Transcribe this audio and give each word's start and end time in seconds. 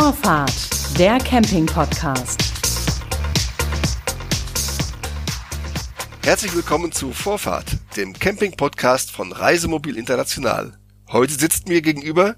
Vorfahrt, 0.00 0.70
der 0.96 1.18
Camping-Podcast. 1.18 2.40
Herzlich 6.22 6.54
willkommen 6.54 6.92
zu 6.92 7.12
Vorfahrt, 7.12 7.78
dem 7.96 8.12
Camping-Podcast 8.12 9.10
von 9.10 9.32
Reisemobil 9.32 9.96
International. 9.96 10.78
Heute 11.08 11.32
sitzt 11.32 11.66
mir 11.66 11.82
gegenüber 11.82 12.36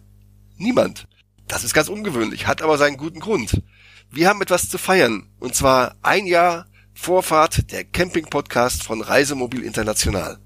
niemand. 0.56 1.06
Das 1.48 1.62
ist 1.62 1.74
ganz 1.74 1.90
ungewöhnlich, 1.90 2.46
hat 2.46 2.62
aber 2.62 2.78
seinen 2.78 2.96
guten 2.96 3.20
Grund. 3.20 3.62
Wir 4.10 4.30
haben 4.30 4.40
etwas 4.40 4.70
zu 4.70 4.78
feiern, 4.78 5.28
und 5.38 5.54
zwar 5.54 5.96
ein 6.00 6.24
Jahr 6.24 6.64
Vorfahrt, 6.94 7.70
der 7.72 7.84
Camping-Podcast 7.84 8.84
von 8.84 9.02
Reisemobil 9.02 9.62
International. 9.64 10.38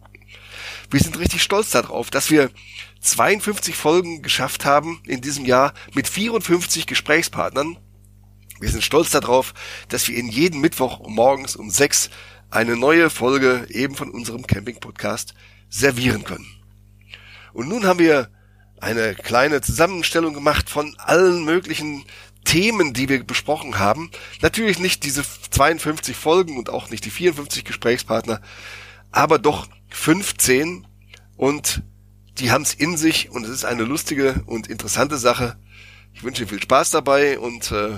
Wir 0.95 1.01
sind 1.01 1.19
richtig 1.19 1.43
stolz 1.43 1.71
darauf, 1.71 2.09
dass 2.09 2.31
wir 2.31 2.53
52 3.01 3.75
Folgen 3.75 4.23
geschafft 4.23 4.65
haben 4.65 5.03
in 5.09 5.21
diesem 5.21 5.45
Jahr 5.45 5.75
mit 5.93 6.07
54 6.07 6.87
Gesprächspartnern. 6.87 7.79
Wir 8.61 8.69
sind 8.69 8.85
stolz 8.85 9.11
darauf, 9.11 9.55
dass 9.89 10.07
wir 10.07 10.17
in 10.17 10.29
jeden 10.29 10.61
Mittwoch 10.61 11.01
morgens 11.09 11.57
um 11.57 11.69
sechs 11.69 12.11
eine 12.49 12.77
neue 12.77 13.11
Folge 13.11 13.67
eben 13.71 13.97
von 13.97 14.09
unserem 14.09 14.47
Camping-Podcast 14.47 15.35
servieren 15.69 16.23
können. 16.23 16.47
Und 17.53 17.69
nun 17.69 17.87
haben 17.87 17.99
wir 17.99 18.31
eine 18.81 19.17
kleine 19.17 19.63
Zusammenstellung 19.63 20.33
gemacht 20.33 20.71
von 20.71 20.95
allen 20.99 21.45
möglichen 21.45 22.05
Themen, 22.45 22.93
die 22.95 23.09
wir 23.09 23.25
besprochen 23.25 23.81
haben. 23.81 24.13
Natürlich 24.43 24.79
nicht 24.79 25.03
diese 25.03 25.25
52 25.25 26.17
Folgen 26.17 26.57
und 26.57 26.71
auch 26.71 26.89
nicht 26.91 27.05
die 27.05 27.11
54 27.11 27.65
Gesprächspartner, 27.65 28.41
aber 29.15 29.39
doch 29.39 29.69
15 29.91 30.87
und 31.37 31.83
die 32.39 32.51
haben 32.51 32.63
es 32.63 32.75
in 32.75 32.97
sich 32.97 33.31
und 33.31 33.45
es 33.45 33.51
ist 33.51 33.65
eine 33.65 33.85
lustige 33.85 34.43
und 34.47 34.67
interessante 34.67 35.19
Sache. 35.19 35.57
Ich 36.13 36.25
wünsche 36.25 36.43
Ihnen 36.43 36.51
viel 36.51 36.63
Spaß 36.63 36.91
dabei 36.91 37.39
und 37.39 37.71
äh, 37.71 37.93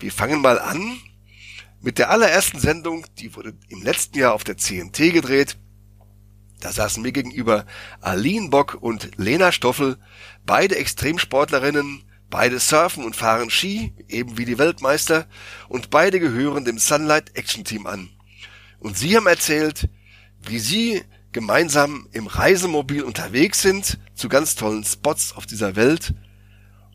wir 0.00 0.12
fangen 0.12 0.40
mal 0.40 0.58
an 0.58 0.98
mit 1.80 1.98
der 1.98 2.10
allerersten 2.10 2.58
Sendung, 2.58 3.06
die 3.18 3.36
wurde 3.36 3.54
im 3.68 3.82
letzten 3.82 4.18
Jahr 4.18 4.34
auf 4.34 4.42
der 4.42 4.56
CMT 4.56 5.12
gedreht. 5.12 5.56
Da 6.60 6.72
saßen 6.72 7.02
mir 7.02 7.12
gegenüber 7.12 7.64
Aline 8.00 8.48
Bock 8.48 8.78
und 8.80 9.12
Lena 9.16 9.52
Stoffel, 9.52 9.98
beide 10.44 10.76
Extremsportlerinnen, 10.76 12.02
beide 12.28 12.58
surfen 12.58 13.04
und 13.04 13.14
fahren 13.14 13.50
Ski, 13.50 13.94
eben 14.08 14.36
wie 14.36 14.46
die 14.46 14.58
Weltmeister, 14.58 15.28
und 15.68 15.90
beide 15.90 16.18
gehören 16.18 16.64
dem 16.64 16.78
Sunlight 16.78 17.36
Action 17.36 17.64
Team 17.64 17.86
an. 17.86 18.08
Und 18.80 18.98
sie 18.98 19.16
haben 19.16 19.26
erzählt, 19.26 19.88
wie 20.48 20.58
sie 20.58 21.02
gemeinsam 21.32 22.06
im 22.12 22.26
Reisemobil 22.26 23.02
unterwegs 23.02 23.60
sind 23.60 23.98
zu 24.14 24.28
ganz 24.28 24.54
tollen 24.54 24.84
Spots 24.84 25.34
auf 25.36 25.46
dieser 25.46 25.76
Welt 25.76 26.14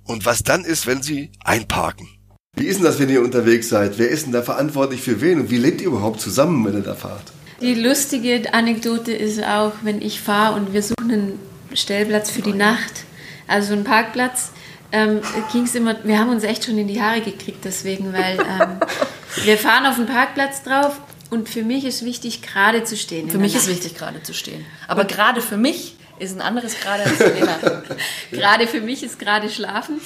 und 0.05 0.25
was 0.25 0.43
dann 0.43 0.63
ist, 0.63 0.87
wenn 0.87 1.03
sie 1.03 1.31
einparken. 1.43 2.07
Wie 2.55 2.65
ist 2.65 2.77
denn 2.77 2.85
das, 2.85 2.99
wenn 2.99 3.09
ihr 3.09 3.21
unterwegs 3.21 3.69
seid? 3.69 3.97
Wer 3.97 4.09
ist 4.09 4.25
denn 4.25 4.31
da 4.31 4.41
verantwortlich 4.41 5.01
für 5.01 5.21
wen 5.21 5.41
und 5.41 5.51
wie 5.51 5.57
lebt 5.57 5.81
ihr 5.81 5.87
überhaupt 5.87 6.19
zusammen, 6.19 6.65
wenn 6.65 6.73
ihr 6.73 6.81
da 6.81 6.95
fahrt? 6.95 7.31
Die 7.61 7.75
lustige 7.75 8.53
Anekdote 8.53 9.11
ist 9.11 9.43
auch, 9.43 9.73
wenn 9.83 10.01
ich 10.01 10.21
fahre 10.21 10.55
und 10.55 10.73
wir 10.73 10.81
suchen 10.81 11.11
einen 11.11 11.39
Stellplatz 11.73 12.31
für 12.31 12.41
die 12.41 12.53
Nacht, 12.53 13.03
also 13.47 13.73
einen 13.73 13.83
Parkplatz, 13.83 14.51
ähm, 14.91 15.19
ging's 15.51 15.75
immer, 15.75 15.95
wir 16.03 16.17
haben 16.17 16.29
uns 16.29 16.43
echt 16.43 16.65
schon 16.65 16.77
in 16.77 16.87
die 16.87 17.01
Haare 17.01 17.21
gekriegt 17.21 17.63
deswegen, 17.63 18.13
weil 18.13 18.39
ähm, 18.39 18.79
wir 19.43 19.57
fahren 19.57 19.85
auf 19.85 19.97
den 19.97 20.07
Parkplatz 20.07 20.63
drauf 20.63 20.99
und 21.29 21.47
für 21.47 21.63
mich 21.63 21.85
ist 21.85 22.03
wichtig, 22.03 22.41
gerade 22.41 22.83
zu 22.83 22.97
stehen. 22.97 23.29
Für 23.29 23.37
mich 23.37 23.55
ist 23.55 23.67
wichtig, 23.67 23.95
gerade 23.95 24.23
zu 24.23 24.33
stehen. 24.33 24.65
Aber 24.87 25.05
gerade 25.05 25.41
für 25.41 25.57
mich 25.57 25.95
ist 26.19 26.35
ein 26.35 26.41
anderes 26.41 26.79
gerade 26.79 27.03
als 27.03 27.19
Lena. 27.19 27.59
gerade 28.31 28.67
für 28.67 28.81
mich 28.81 29.03
ist 29.03 29.19
gerade 29.19 29.49
schlafen. 29.49 30.01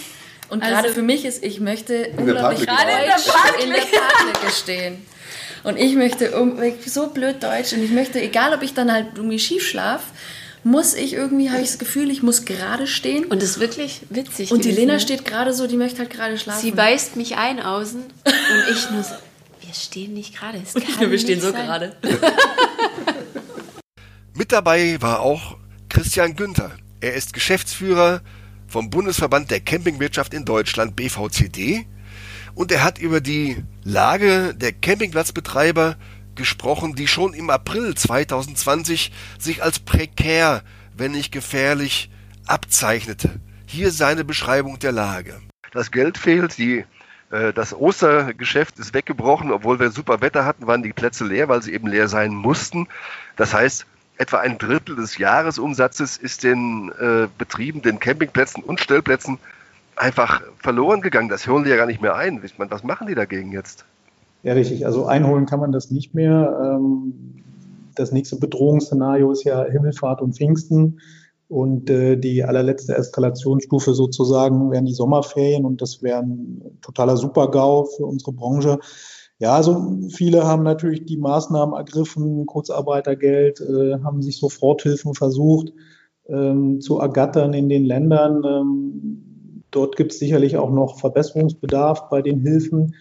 Und 0.50 0.62
also, 0.62 0.76
gerade 0.76 0.90
für 0.90 1.02
mich 1.02 1.26
ist, 1.26 1.44
ich 1.44 1.60
möchte 1.60 2.10
unglaublich 2.18 2.68
gerade 2.68 2.92
in 2.92 2.98
der, 2.98 3.64
in 3.64 3.70
der 3.72 4.00
Parklücke 4.00 4.54
stehen. 4.54 5.06
Und 5.64 5.78
ich 5.78 5.96
möchte 5.96 6.40
um, 6.40 6.60
so 6.86 7.08
blöd 7.08 7.42
Deutsch 7.42 7.74
und 7.74 7.84
ich 7.84 7.92
möchte, 7.92 8.22
egal 8.22 8.54
ob 8.54 8.62
ich 8.62 8.74
dann 8.74 8.92
halt 8.92 9.08
irgendwie 9.16 9.40
schief 9.40 9.66
schlafe, 9.66 10.04
muss 10.66 10.94
ich 10.94 11.14
irgendwie, 11.14 11.50
habe 11.50 11.62
ich 11.62 11.70
das 11.70 11.80
Gefühl, 11.80 12.10
ich 12.10 12.22
muss 12.24 12.46
gerade 12.46 12.88
stehen. 12.88 13.26
Und 13.26 13.42
das 13.42 13.52
ist 13.52 13.60
wirklich 13.60 14.02
witzig. 14.10 14.52
Und 14.52 14.60
gewesen, 14.60 14.76
die 14.76 14.82
Lena 14.82 15.00
steht 15.00 15.26
gerade 15.26 15.54
so, 15.54 15.68
die 15.68 15.78
möchte 15.78 16.00
halt 16.00 16.10
gerade 16.10 16.38
schlafen. 16.38 16.62
Sie 16.62 16.76
weist 16.78 17.16
mich 17.16 17.38
ein 17.38 17.62
außen 17.62 18.02
und 18.02 18.72
ich 18.72 18.90
nur 18.92 19.04
so, 19.04 19.16
wir 19.74 19.80
stehen 19.80 20.14
nicht 20.14 20.36
gerade. 20.36 20.62
Wir 21.00 21.20
stehen 21.20 21.42
so 21.42 21.52
sein. 21.52 21.66
gerade. 21.66 21.96
Mit 24.36 24.52
dabei 24.52 25.02
war 25.02 25.20
auch 25.22 25.58
Christian 25.90 26.36
Günther. 26.36 26.72
Er 27.02 27.14
ist 27.14 27.34
Geschäftsführer 27.34 28.22
vom 28.68 28.92
Bundesverband 28.92 29.50
der 29.50 29.62
Campingwirtschaft 29.62 30.34
in 30.34 30.46
Deutschland 30.46 30.96
BVCD 30.96 31.88
und 32.54 32.72
er 32.72 32.84
hat 32.84 33.00
über 33.00 33.20
die 33.20 33.64
Lage 33.84 34.54
der 34.56 34.74
Campingplatzbetreiber 34.74 35.98
gesprochen, 36.36 36.94
die 36.94 37.08
schon 37.08 37.34
im 37.34 37.50
April 37.50 37.96
2020 37.96 39.12
sich 39.40 39.64
als 39.64 39.80
prekär, 39.80 40.64
wenn 40.96 41.12
nicht 41.12 41.32
gefährlich, 41.32 42.12
abzeichnete. 42.46 43.40
Hier 43.66 43.92
seine 43.92 44.24
Beschreibung 44.24 44.78
der 44.78 44.92
Lage. 44.92 45.42
Das 45.72 45.90
Geld 45.90 46.20
fehlt, 46.20 46.60
die 46.60 46.86
das 47.56 47.74
Ostergeschäft 47.74 48.78
ist 48.78 48.94
weggebrochen, 48.94 49.52
obwohl 49.52 49.80
wir 49.80 49.90
super 49.90 50.22
Wetter 50.22 50.46
hatten, 50.46 50.68
waren 50.68 50.84
die 50.84 50.94
Plätze 50.94 51.26
leer, 51.26 51.50
weil 51.50 51.64
sie 51.64 51.74
eben 51.74 51.88
leer 51.88 52.08
sein 52.08 52.34
mussten. 52.34 52.88
Das 53.36 53.54
heißt, 53.54 53.88
etwa 54.18 54.38
ein 54.38 54.58
Drittel 54.58 54.96
des 54.96 55.18
Jahresumsatzes 55.18 56.18
ist 56.18 56.44
den 56.44 56.92
äh, 57.00 57.28
Betrieben, 57.38 57.82
den 57.82 58.00
Campingplätzen 58.00 58.64
und 58.64 58.80
Stellplätzen 58.80 59.40
einfach 59.96 60.42
verloren 60.60 61.02
gegangen. 61.02 61.30
Das 61.30 61.48
hören 61.48 61.64
die 61.64 61.70
ja 61.70 61.76
gar 61.76 61.86
nicht 61.86 62.02
mehr 62.02 62.16
ein. 62.16 62.42
Was 62.58 62.84
machen 62.84 63.08
die 63.08 63.16
dagegen 63.16 63.52
jetzt? 63.52 63.86
Ja, 64.44 64.54
richtig. 64.54 64.86
Also 64.86 65.06
einholen 65.06 65.46
kann 65.46 65.60
man 65.60 65.72
das 65.72 65.90
nicht 65.90 66.14
mehr. 66.14 66.60
Ähm, 66.62 67.14
das 67.96 68.12
nächste 68.12 68.36
Bedrohungsszenario 68.36 69.32
ist 69.32 69.44
ja 69.44 69.64
Himmelfahrt 69.64 70.22
und 70.22 70.36
Pfingsten. 70.36 71.00
Und 71.54 71.88
äh, 71.92 72.18
die 72.18 72.44
allerletzte 72.44 72.98
Eskalationsstufe 72.98 73.94
sozusagen 73.94 74.72
wären 74.72 74.86
die 74.86 74.94
Sommerferien 74.94 75.66
und 75.66 75.84
das 75.84 76.02
wäre 76.02 76.24
ein 76.24 76.80
totaler 76.82 77.16
Supergau 77.16 77.86
für 77.86 78.08
unsere 78.08 78.34
Branche. 78.34 78.80
Ja, 79.38 79.54
also 79.56 80.00
viele 80.10 80.48
haben 80.48 80.64
natürlich 80.64 81.06
die 81.06 81.18
Maßnahmen 81.18 81.76
ergriffen, 81.76 82.48
Kurzarbeitergeld, 82.48 83.62
äh, 83.62 84.00
haben 84.04 84.24
sich 84.24 84.40
Soforthilfen 84.40 85.14
versucht 85.14 85.74
ähm, 86.28 86.82
zu 86.82 86.98
ergattern 86.98 87.54
in 87.54 87.70
den 87.70 87.86
Ländern. 87.86 88.44
Ähm, 88.44 89.64
dort 89.70 89.96
gibt 89.96 90.14
es 90.14 90.18
sicherlich 90.18 90.58
auch 90.58 90.72
noch 90.72 90.98
Verbesserungsbedarf 90.98 92.10
bei 92.10 92.24
den 92.24 92.42
Hilfen. 92.42 92.96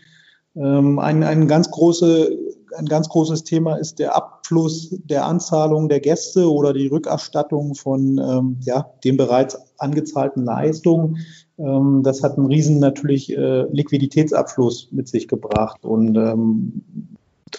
Ähm, 0.56 0.98
ein, 0.98 1.22
ein, 1.22 1.48
ganz 1.48 1.70
große, 1.70 2.36
ein 2.76 2.86
ganz 2.86 3.08
großes 3.08 3.44
Thema 3.44 3.76
ist 3.76 3.98
der 3.98 4.16
Abfluss 4.16 4.90
der 5.04 5.26
Anzahlung 5.26 5.88
der 5.88 6.00
Gäste 6.00 6.50
oder 6.50 6.72
die 6.72 6.86
Rückerstattung 6.86 7.74
von 7.74 8.18
ähm, 8.18 8.56
ja, 8.60 8.90
den 9.04 9.16
bereits 9.16 9.58
angezahlten 9.78 10.44
Leistungen. 10.44 11.18
Ähm, 11.58 12.02
das 12.02 12.22
hat 12.22 12.38
einen 12.38 12.46
riesen 12.46 12.78
natürlich 12.78 13.36
äh, 13.36 13.62
Liquiditätsabfluss 13.70 14.88
mit 14.90 15.08
sich 15.08 15.28
gebracht. 15.28 15.84
Und 15.84 16.16
ähm, 16.16 16.82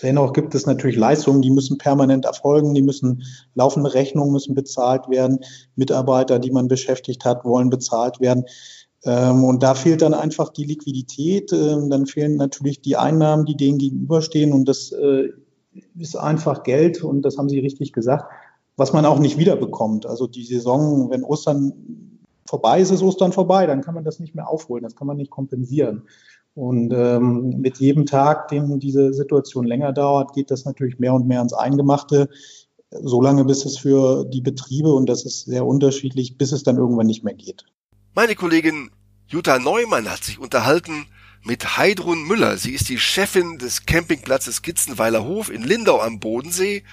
dennoch 0.01 0.33
gibt 0.33 0.55
es 0.55 0.65
natürlich 0.65 0.97
Leistungen, 0.97 1.41
die 1.41 1.51
müssen 1.51 1.77
permanent 1.77 2.25
erfolgen, 2.25 2.73
die 2.73 2.81
müssen 2.81 3.23
laufende 3.55 3.93
Rechnungen 3.93 4.31
müssen 4.31 4.55
bezahlt 4.55 5.09
werden, 5.09 5.39
Mitarbeiter, 5.75 6.39
die 6.39 6.51
man 6.51 6.67
beschäftigt 6.67 7.25
hat, 7.25 7.45
wollen 7.45 7.69
bezahlt 7.69 8.19
werden. 8.19 8.45
Ähm, 9.05 9.43
und 9.43 9.63
da 9.63 9.75
fehlt 9.75 10.01
dann 10.01 10.13
einfach 10.13 10.49
die 10.49 10.63
Liquidität, 10.63 11.51
ähm, 11.51 11.89
dann 11.89 12.05
fehlen 12.05 12.35
natürlich 12.37 12.81
die 12.81 12.95
Einnahmen, 12.95 13.45
die 13.45 13.57
denen 13.57 13.77
gegenüberstehen 13.77 14.53
und 14.53 14.67
das 14.67 14.91
äh, 14.91 15.29
ist 15.97 16.15
einfach 16.15 16.63
Geld 16.63 17.03
und 17.03 17.23
das 17.23 17.37
haben 17.37 17.49
Sie 17.49 17.59
richtig 17.59 17.91
gesagt, 17.91 18.31
was 18.77 18.93
man 18.93 19.05
auch 19.05 19.19
nicht 19.19 19.37
wiederbekommt. 19.37 20.05
Also 20.05 20.27
die 20.27 20.45
Saison, 20.45 21.09
wenn 21.09 21.23
Ostern 21.23 21.73
vorbei 22.45 22.81
ist, 22.81 22.91
ist 22.91 23.01
Ostern 23.01 23.31
vorbei, 23.31 23.65
dann 23.67 23.81
kann 23.81 23.95
man 23.95 24.03
das 24.03 24.19
nicht 24.19 24.35
mehr 24.35 24.49
aufholen, 24.49 24.83
das 24.83 24.95
kann 24.95 25.07
man 25.07 25.17
nicht 25.17 25.31
kompensieren. 25.31 26.03
Und 26.55 26.93
ähm, 26.93 27.61
mit 27.61 27.79
jedem 27.79 28.05
Tag, 28.05 28.47
dem 28.49 28.79
diese 28.79 29.11
Situation 29.13 29.65
länger 29.65 29.91
dauert, 29.91 30.33
geht 30.33 30.51
das 30.51 30.65
natürlich 30.65 30.99
mehr 30.99 31.13
und 31.13 31.27
mehr 31.27 31.39
ans 31.39 31.53
Eingemachte, 31.53 32.29
solange 32.91 33.43
bis 33.43 33.65
es 33.65 33.77
für 33.77 34.23
die 34.25 34.41
Betriebe, 34.41 34.93
und 34.93 35.09
das 35.09 35.25
ist 35.25 35.45
sehr 35.45 35.65
unterschiedlich, 35.65 36.37
bis 36.37 36.51
es 36.51 36.63
dann 36.63 36.77
irgendwann 36.77 37.07
nicht 37.07 37.23
mehr 37.23 37.33
geht. 37.33 37.65
Meine 38.15 38.35
Kollegin 38.35 38.91
Jutta 39.25 39.57
Neumann 39.57 40.07
hat 40.07 40.23
sich 40.23 40.37
unterhalten 40.37 41.07
mit 41.41 41.79
Heidrun 41.79 42.27
Müller. 42.27 42.57
Sie 42.57 42.73
ist 42.73 42.87
die 42.89 42.99
Chefin 42.99 43.57
des 43.57 43.87
Campingplatzes 43.87 44.61
Gitzenweiler 44.61 45.23
Hof 45.23 45.49
in 45.49 45.63
Lindau 45.63 45.99
am 45.99 46.19
Bodensee 46.19 46.83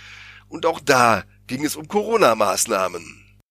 und 0.49 0.64
auch 0.64 0.81
da 0.81 1.25
ging 1.46 1.62
es 1.62 1.76
um 1.76 1.88
Corona-Maßnahmen. 1.88 3.02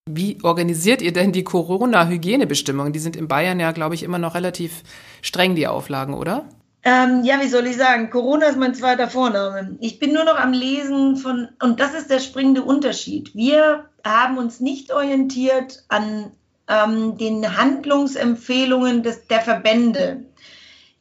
Wie 0.09 0.39
organisiert 0.41 1.03
ihr 1.03 1.13
denn 1.13 1.31
die 1.31 1.43
Corona-Hygienebestimmungen? 1.43 2.91
Die 2.91 2.97
sind 2.97 3.15
in 3.15 3.27
Bayern 3.27 3.59
ja, 3.59 3.71
glaube 3.71 3.93
ich, 3.93 4.01
immer 4.01 4.17
noch 4.17 4.33
relativ 4.33 4.81
streng, 5.21 5.53
die 5.53 5.67
Auflagen, 5.67 6.15
oder? 6.15 6.49
Ähm, 6.81 7.23
ja, 7.23 7.39
wie 7.39 7.49
soll 7.49 7.67
ich 7.67 7.77
sagen? 7.77 8.09
Corona 8.09 8.47
ist 8.47 8.57
mein 8.57 8.73
zweiter 8.73 9.11
Vorname. 9.11 9.77
Ich 9.79 9.99
bin 9.99 10.13
nur 10.13 10.23
noch 10.23 10.39
am 10.39 10.53
Lesen 10.53 11.17
von, 11.17 11.49
und 11.61 11.79
das 11.79 11.93
ist 11.93 12.09
der 12.09 12.19
springende 12.19 12.63
Unterschied. 12.63 13.35
Wir 13.35 13.89
haben 14.03 14.39
uns 14.39 14.59
nicht 14.59 14.91
orientiert 14.91 15.83
an 15.89 16.31
ähm, 16.69 17.17
den 17.17 17.57
Handlungsempfehlungen 17.57 19.03
des, 19.03 19.27
der 19.27 19.41
Verbände. 19.41 20.25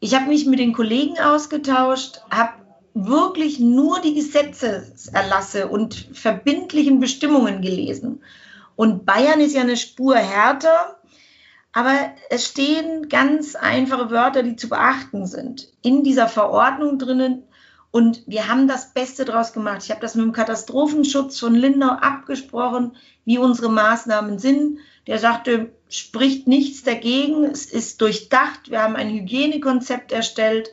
Ich 0.00 0.14
habe 0.14 0.26
mich 0.26 0.46
mit 0.46 0.58
den 0.58 0.72
Kollegen 0.72 1.18
ausgetauscht, 1.20 2.20
habe 2.30 2.52
wirklich 2.94 3.60
nur 3.60 4.00
die 4.00 4.14
Gesetzeserlasse 4.14 5.68
und 5.68 6.08
verbindlichen 6.12 7.00
Bestimmungen 7.00 7.62
gelesen. 7.62 8.22
Und 8.74 9.04
Bayern 9.04 9.40
ist 9.40 9.54
ja 9.54 9.60
eine 9.60 9.76
Spur 9.76 10.16
härter, 10.16 10.98
aber 11.72 11.94
es 12.30 12.46
stehen 12.46 13.08
ganz 13.08 13.54
einfache 13.54 14.10
Wörter, 14.10 14.42
die 14.42 14.56
zu 14.56 14.68
beachten 14.68 15.26
sind 15.26 15.68
in 15.82 16.02
dieser 16.02 16.28
Verordnung 16.28 16.98
drinnen. 16.98 17.44
Und 17.90 18.22
wir 18.26 18.48
haben 18.48 18.68
das 18.68 18.92
Beste 18.92 19.24
draus 19.24 19.52
gemacht. 19.52 19.82
Ich 19.84 19.90
habe 19.90 20.00
das 20.00 20.14
mit 20.14 20.24
dem 20.24 20.32
Katastrophenschutz 20.32 21.38
von 21.38 21.54
Lindau 21.54 21.88
abgesprochen, 21.88 22.96
wie 23.24 23.38
unsere 23.38 23.70
Maßnahmen 23.70 24.38
sind. 24.38 24.78
Der 25.08 25.18
sagte, 25.18 25.72
spricht 25.88 26.46
nichts 26.46 26.84
dagegen. 26.84 27.44
Es 27.44 27.66
ist 27.66 28.00
durchdacht. 28.02 28.70
Wir 28.70 28.82
haben 28.82 28.94
ein 28.94 29.10
Hygienekonzept 29.10 30.12
erstellt 30.12 30.70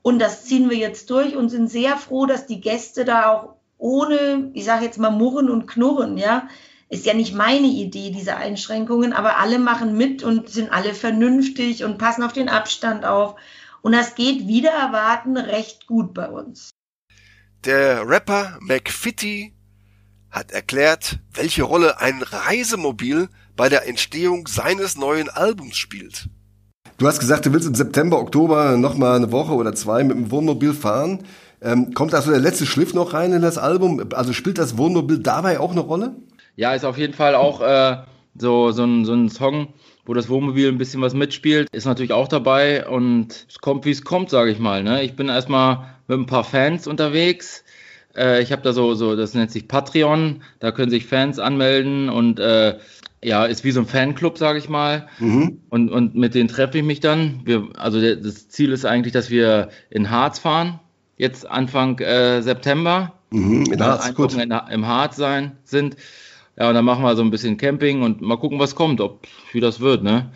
und 0.00 0.18
das 0.18 0.46
ziehen 0.46 0.70
wir 0.70 0.76
jetzt 0.76 1.10
durch 1.10 1.36
und 1.36 1.50
sind 1.50 1.68
sehr 1.68 1.96
froh, 1.96 2.26
dass 2.26 2.46
die 2.46 2.60
Gäste 2.60 3.04
da 3.04 3.30
auch 3.30 3.56
ohne, 3.76 4.50
ich 4.54 4.64
sage 4.64 4.84
jetzt 4.84 4.98
mal, 4.98 5.10
murren 5.10 5.50
und 5.50 5.66
knurren, 5.66 6.16
ja, 6.16 6.48
ist 6.88 7.04
ja 7.04 7.12
nicht 7.12 7.34
meine 7.34 7.66
Idee, 7.66 8.12
diese 8.12 8.36
Einschränkungen, 8.36 9.12
aber 9.12 9.38
alle 9.38 9.58
machen 9.58 9.96
mit 9.96 10.22
und 10.22 10.48
sind 10.48 10.72
alle 10.72 10.94
vernünftig 10.94 11.84
und 11.84 11.98
passen 11.98 12.22
auf 12.22 12.32
den 12.32 12.48
Abstand 12.48 13.04
auf. 13.04 13.34
Und 13.82 13.92
das 13.92 14.14
geht 14.14 14.46
wieder 14.46 14.70
erwarten 14.70 15.36
recht 15.36 15.86
gut 15.86 16.14
bei 16.14 16.30
uns. 16.30 16.70
Der 17.64 18.08
Rapper 18.08 18.56
McFitty 18.60 19.52
hat 20.30 20.52
erklärt, 20.52 21.18
welche 21.34 21.64
Rolle 21.64 22.00
ein 22.00 22.22
Reisemobil 22.22 23.28
bei 23.56 23.68
der 23.68 23.88
Entstehung 23.88 24.46
seines 24.46 24.96
neuen 24.96 25.28
Albums 25.28 25.76
spielt. 25.76 26.28
Du 26.98 27.06
hast 27.06 27.20
gesagt, 27.20 27.46
du 27.46 27.52
willst 27.52 27.66
im 27.66 27.74
September, 27.74 28.18
Oktober 28.18 28.76
noch 28.76 28.96
mal 28.96 29.16
eine 29.16 29.32
Woche 29.32 29.52
oder 29.52 29.74
zwei 29.74 30.02
mit 30.04 30.16
dem 30.16 30.30
Wohnmobil 30.30 30.72
fahren. 30.72 31.24
Ähm, 31.60 31.92
kommt 31.94 32.14
also 32.14 32.30
der 32.30 32.40
letzte 32.40 32.66
Schliff 32.66 32.94
noch 32.94 33.12
rein 33.12 33.32
in 33.32 33.42
das 33.42 33.58
Album? 33.58 34.08
Also 34.14 34.32
spielt 34.32 34.58
das 34.58 34.78
Wohnmobil 34.78 35.18
dabei 35.18 35.58
auch 35.60 35.72
eine 35.72 35.80
Rolle? 35.80 36.16
Ja, 36.54 36.74
ist 36.74 36.84
auf 36.84 36.96
jeden 36.96 37.12
Fall 37.12 37.34
auch 37.34 37.60
äh, 37.60 37.98
so, 38.34 38.72
so, 38.72 38.84
ein, 38.84 39.04
so 39.04 39.12
ein 39.12 39.28
Song, 39.28 39.68
wo 40.04 40.14
das 40.14 40.28
Wohnmobil 40.28 40.68
ein 40.68 40.78
bisschen 40.78 41.02
was 41.02 41.14
mitspielt, 41.14 41.68
ist 41.72 41.84
natürlich 41.84 42.12
auch 42.12 42.28
dabei 42.28 42.86
und 42.88 43.46
es 43.48 43.58
kommt, 43.58 43.84
wie 43.84 43.90
es 43.90 44.04
kommt, 44.04 44.30
sage 44.30 44.50
ich 44.50 44.58
mal. 44.58 44.82
Ne? 44.82 45.02
Ich 45.02 45.16
bin 45.16 45.28
erstmal 45.28 45.96
mit 46.06 46.18
ein 46.18 46.26
paar 46.26 46.44
Fans 46.44 46.86
unterwegs. 46.86 47.64
Äh, 48.16 48.42
ich 48.42 48.52
habe 48.52 48.62
da 48.62 48.72
so, 48.72 48.94
so, 48.94 49.16
das 49.16 49.34
nennt 49.34 49.50
sich 49.50 49.68
Patreon, 49.68 50.42
da 50.60 50.72
können 50.72 50.90
sich 50.90 51.06
Fans 51.06 51.38
anmelden 51.38 52.08
und 52.08 52.40
äh, 52.40 52.78
ja, 53.26 53.44
ist 53.44 53.64
wie 53.64 53.72
so 53.72 53.80
ein 53.80 53.86
Fanclub, 53.86 54.38
sage 54.38 54.60
ich 54.60 54.68
mal. 54.68 55.08
Mhm. 55.18 55.60
Und, 55.68 55.90
und 55.90 56.14
mit 56.14 56.36
denen 56.36 56.48
treffe 56.48 56.78
ich 56.78 56.84
mich 56.84 57.00
dann. 57.00 57.40
Wir, 57.44 57.68
also 57.76 58.00
der, 58.00 58.14
das 58.14 58.48
Ziel 58.48 58.70
ist 58.70 58.84
eigentlich, 58.84 59.12
dass 59.12 59.30
wir 59.30 59.70
in 59.90 60.10
Harz 60.10 60.38
fahren, 60.38 60.78
jetzt 61.16 61.44
Anfang 61.44 61.98
äh, 61.98 62.40
September. 62.40 63.14
Mhm, 63.30 63.72
in 63.72 63.82
Harz, 63.82 64.14
gut. 64.14 64.34
In, 64.34 64.52
Im 64.52 64.86
Harz 64.86 65.16
sein 65.16 65.58
sind. 65.64 65.96
Ja, 66.56 66.68
und 66.68 66.74
dann 66.74 66.84
machen 66.84 67.02
wir 67.02 67.16
so 67.16 67.22
ein 67.22 67.32
bisschen 67.32 67.56
Camping 67.56 68.02
und 68.02 68.20
mal 68.20 68.38
gucken, 68.38 68.60
was 68.60 68.76
kommt, 68.76 69.00
ob 69.00 69.26
wie 69.50 69.60
das 69.60 69.80
wird, 69.80 70.04
ne? 70.04 70.30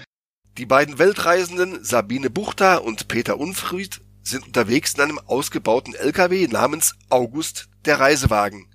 Die 0.58 0.66
beiden 0.66 0.98
Weltreisenden 0.98 1.84
Sabine 1.84 2.28
Buchter 2.28 2.82
und 2.82 3.06
Peter 3.06 3.38
Unfried 3.38 4.00
sind 4.25 4.48
unterwegs 4.48 4.94
in 4.94 5.02
einem 5.02 5.20
ausgebauten 5.26 5.94
LKW 5.94 6.48
namens 6.48 6.96
August 7.08 7.69
der 7.84 8.00
Reisewagen. 8.00 8.66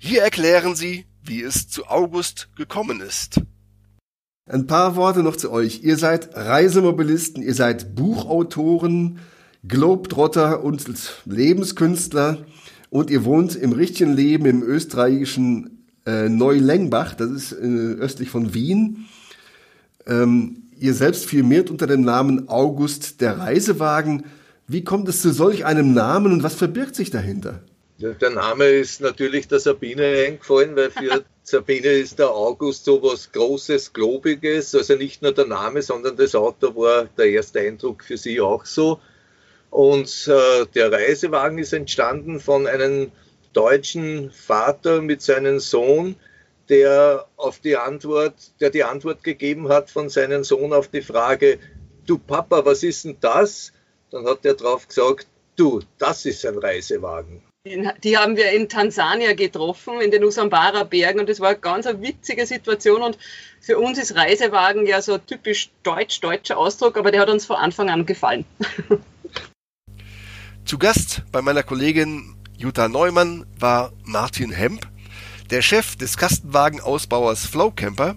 Hier 0.00 0.22
erklären 0.22 0.74
sie, 0.74 1.04
wie 1.22 1.42
es 1.42 1.68
zu 1.68 1.86
August 1.86 2.48
gekommen 2.56 3.00
ist. 3.00 3.40
Ein 4.46 4.66
paar 4.66 4.96
Worte 4.96 5.22
noch 5.22 5.36
zu 5.36 5.52
euch. 5.52 5.82
Ihr 5.82 5.96
seid 5.96 6.34
Reisemobilisten, 6.34 7.42
ihr 7.42 7.54
seid 7.54 7.94
Buchautoren, 7.94 9.20
Globetrotter 9.66 10.64
und 10.64 10.84
Lebenskünstler 11.24 12.44
und 12.90 13.10
ihr 13.10 13.24
wohnt 13.24 13.54
im 13.54 13.72
richtigen 13.72 14.12
Leben 14.12 14.46
im 14.46 14.62
österreichischen 14.62 15.86
äh, 16.04 16.28
Neulengbach, 16.28 17.14
das 17.14 17.30
ist 17.30 17.52
äh, 17.52 17.56
östlich 17.56 18.28
von 18.28 18.54
Wien. 18.54 19.06
Ähm, 20.06 20.64
ihr 20.76 20.94
selbst 20.94 21.26
firmiert 21.26 21.70
unter 21.70 21.86
dem 21.86 22.02
Namen 22.02 22.48
August 22.48 23.20
der 23.20 23.38
Reisewagen. 23.38 24.24
Wie 24.66 24.82
kommt 24.82 25.08
es 25.08 25.22
zu 25.22 25.32
solch 25.32 25.64
einem 25.64 25.94
Namen 25.94 26.32
und 26.32 26.42
was 26.42 26.54
verbirgt 26.54 26.96
sich 26.96 27.10
dahinter? 27.10 27.60
Der 28.02 28.30
Name 28.30 28.64
ist 28.64 29.00
natürlich 29.00 29.46
der 29.46 29.60
Sabine 29.60 30.04
eingefallen, 30.26 30.74
weil 30.74 30.90
für 30.90 31.24
Sabine 31.44 31.86
ist 31.86 32.18
der 32.18 32.30
August 32.30 32.84
so 32.84 33.00
was 33.00 33.30
Großes, 33.30 33.92
Globiges. 33.92 34.74
Also 34.74 34.96
nicht 34.96 35.22
nur 35.22 35.32
der 35.32 35.46
Name, 35.46 35.82
sondern 35.82 36.16
das 36.16 36.34
Auto 36.34 36.74
war 36.74 37.04
der 37.16 37.26
erste 37.26 37.60
Eindruck 37.60 38.02
für 38.02 38.16
sie 38.16 38.40
auch 38.40 38.64
so. 38.66 38.98
Und 39.70 40.26
äh, 40.26 40.66
der 40.74 40.90
Reisewagen 40.90 41.58
ist 41.58 41.72
entstanden 41.72 42.40
von 42.40 42.66
einem 42.66 43.12
deutschen 43.52 44.32
Vater 44.32 45.00
mit 45.00 45.22
seinem 45.22 45.60
Sohn, 45.60 46.16
der 46.68 47.28
auf 47.36 47.60
die 47.60 47.76
Antwort, 47.76 48.34
der 48.60 48.70
die 48.70 48.82
Antwort 48.82 49.22
gegeben 49.22 49.68
hat 49.68 49.90
von 49.90 50.08
seinem 50.08 50.42
Sohn 50.42 50.72
auf 50.72 50.88
die 50.88 51.02
Frage, 51.02 51.60
du 52.06 52.18
Papa, 52.18 52.64
was 52.64 52.82
ist 52.82 53.04
denn 53.04 53.18
das? 53.20 53.72
Dann 54.10 54.26
hat 54.26 54.44
er 54.44 54.54
drauf 54.54 54.88
gesagt, 54.88 55.28
du, 55.54 55.80
das 55.98 56.26
ist 56.26 56.44
ein 56.44 56.58
Reisewagen. 56.58 57.42
Die 57.64 58.18
haben 58.18 58.36
wir 58.36 58.50
in 58.50 58.68
Tansania 58.68 59.34
getroffen, 59.34 60.00
in 60.00 60.10
den 60.10 60.24
Usambara 60.24 60.82
Bergen 60.82 61.20
und 61.20 61.28
das 61.28 61.38
war 61.38 61.50
eine 61.50 61.58
ganz 61.58 61.86
eine 61.86 62.02
witzige 62.02 62.44
Situation 62.44 63.02
und 63.02 63.16
für 63.60 63.78
uns 63.78 63.98
ist 63.98 64.16
Reisewagen 64.16 64.84
ja 64.84 65.00
so 65.00 65.16
typisch 65.16 65.70
deutsch-deutscher 65.84 66.58
Ausdruck, 66.58 66.96
aber 66.96 67.12
der 67.12 67.20
hat 67.20 67.30
uns 67.30 67.46
von 67.46 67.54
Anfang 67.54 67.88
an 67.88 68.04
gefallen. 68.04 68.44
Zu 70.64 70.76
Gast 70.76 71.22
bei 71.30 71.40
meiner 71.40 71.62
Kollegin 71.62 72.34
Jutta 72.58 72.88
Neumann 72.88 73.46
war 73.60 73.92
Martin 74.02 74.50
Hemp, 74.50 74.88
der 75.50 75.62
Chef 75.62 75.94
des 75.94 76.16
Kastenwagenausbauers 76.16 77.46
Flowcamper, 77.46 78.16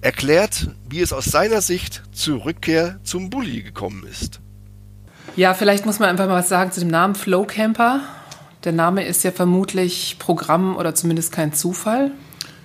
erklärt, 0.00 0.68
wie 0.88 1.02
es 1.02 1.12
aus 1.12 1.26
seiner 1.26 1.60
Sicht 1.60 2.02
zur 2.12 2.46
Rückkehr 2.46 2.98
zum 3.02 3.28
Bulli 3.28 3.62
gekommen 3.62 4.06
ist. 4.10 4.40
Ja, 5.36 5.52
vielleicht 5.52 5.84
muss 5.84 5.98
man 5.98 6.08
einfach 6.08 6.26
mal 6.26 6.36
was 6.36 6.48
sagen 6.48 6.72
zu 6.72 6.80
dem 6.80 6.88
Namen 6.88 7.14
Flowcamper. 7.14 8.00
Der 8.64 8.72
Name 8.72 9.06
ist 9.06 9.24
ja 9.24 9.30
vermutlich 9.30 10.16
Programm 10.18 10.76
oder 10.76 10.94
zumindest 10.94 11.32
kein 11.32 11.52
Zufall. 11.52 12.10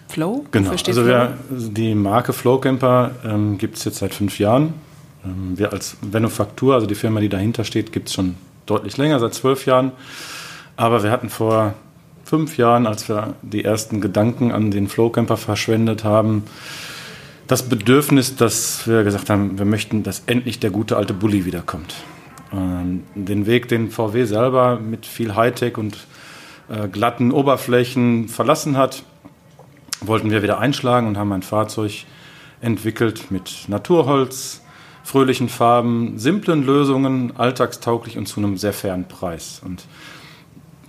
Flow? 0.08 0.46
Genau. 0.52 0.72
Also 0.72 1.06
wir, 1.06 1.38
die 1.50 1.96
Marke 1.96 2.32
Flowcamper 2.32 3.12
ähm, 3.26 3.58
gibt 3.58 3.78
es 3.78 3.86
jetzt 3.86 3.98
seit 3.98 4.14
fünf 4.14 4.40
Jahren. 4.40 4.74
Ähm, 5.24 5.58
wir 5.58 5.74
als 5.74 5.98
Venufaktur, 6.02 6.75
also 6.75 6.86
die 6.86 6.96
Firma, 6.96 7.20
die 7.22 7.30
dahinter 7.30 7.64
steht, 7.64 7.92
gibt 7.92 8.10
es 8.10 8.14
schon 8.14 8.36
deutlich 8.66 8.98
länger, 8.98 9.20
seit 9.20 9.34
zwölf 9.34 9.66
Jahren. 9.66 9.92
Aber 10.78 11.04
wir 11.04 11.12
hatten 11.12 11.30
vor 11.30 11.74
fünf 12.24 12.58
Jahren, 12.58 12.88
als 12.88 13.08
wir 13.10 13.36
die 13.42 13.64
ersten 13.64 14.02
Gedanken 14.02 14.52
an 14.52 14.72
den 14.72 14.88
Flowcamper 14.88 15.38
verschwendet 15.38 16.04
haben, 16.04 16.44
das 17.48 17.64
Bedürfnis, 17.64 18.36
dass 18.36 18.88
wir 18.88 19.04
gesagt 19.04 19.30
haben, 19.30 19.58
wir 19.58 19.66
möchten, 19.66 20.04
dass 20.04 20.24
endlich 20.25 20.60
der 20.60 20.72
gute 20.72 20.98
alte 20.98 21.14
Bulli 21.14 21.46
wiederkommt. 21.46 21.94
Ähm, 22.54 23.04
den 23.16 23.46
Weg, 23.46 23.68
den 23.68 23.90
VW 23.90 24.25
selber 24.25 24.80
mit 24.80 25.06
viel 25.06 25.36
Hightech 25.36 25.78
und 25.78 25.98
äh, 26.70 26.88
glatten 26.88 27.32
Oberflächen 27.32 28.28
verlassen 28.28 28.78
hat, 28.78 29.04
wollten 30.02 30.32
wir 30.32 30.44
wieder 30.44 30.60
einschlagen 30.60 31.08
und 31.08 31.18
haben 31.18 31.32
ein 31.32 31.42
Fahrzeug 31.42 32.06
entwickelt 32.62 33.32
mit 33.32 33.66
Naturholz, 33.68 34.62
fröhlichen 35.04 35.50
Farben, 35.50 36.18
simplen 36.18 36.66
Lösungen, 36.66 37.34
alltagstauglich 37.38 38.18
und 38.18 38.28
zu 38.28 38.40
einem 38.40 38.58
sehr 38.58 38.74
fairen 38.74 39.08
Preis. 39.08 39.62
Und 39.64 39.86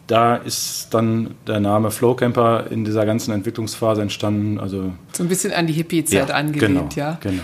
da 0.06 0.36
ist 0.36 0.88
dann 0.92 1.34
der 1.46 1.60
Name 1.60 1.90
Flowcamper 1.90 2.70
in 2.70 2.84
dieser 2.84 3.04
ganzen 3.04 3.32
Entwicklungsphase 3.32 4.02
entstanden. 4.02 4.58
Also 4.58 4.92
so 5.12 5.22
ein 5.22 5.28
bisschen 5.28 5.52
an 5.52 5.66
die 5.66 5.72
Hippie-Zeit 5.72 6.28
ja, 6.28 6.34
angelehnt, 6.34 6.94
genau, 6.94 7.10
ja. 7.10 7.18
Genau. 7.20 7.42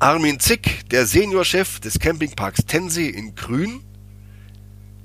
Armin 0.00 0.38
Zick, 0.38 0.88
der 0.90 1.06
Seniorchef 1.06 1.80
des 1.80 1.98
Campingparks 1.98 2.64
Tensee 2.66 3.08
in 3.08 3.34
Grün, 3.34 3.80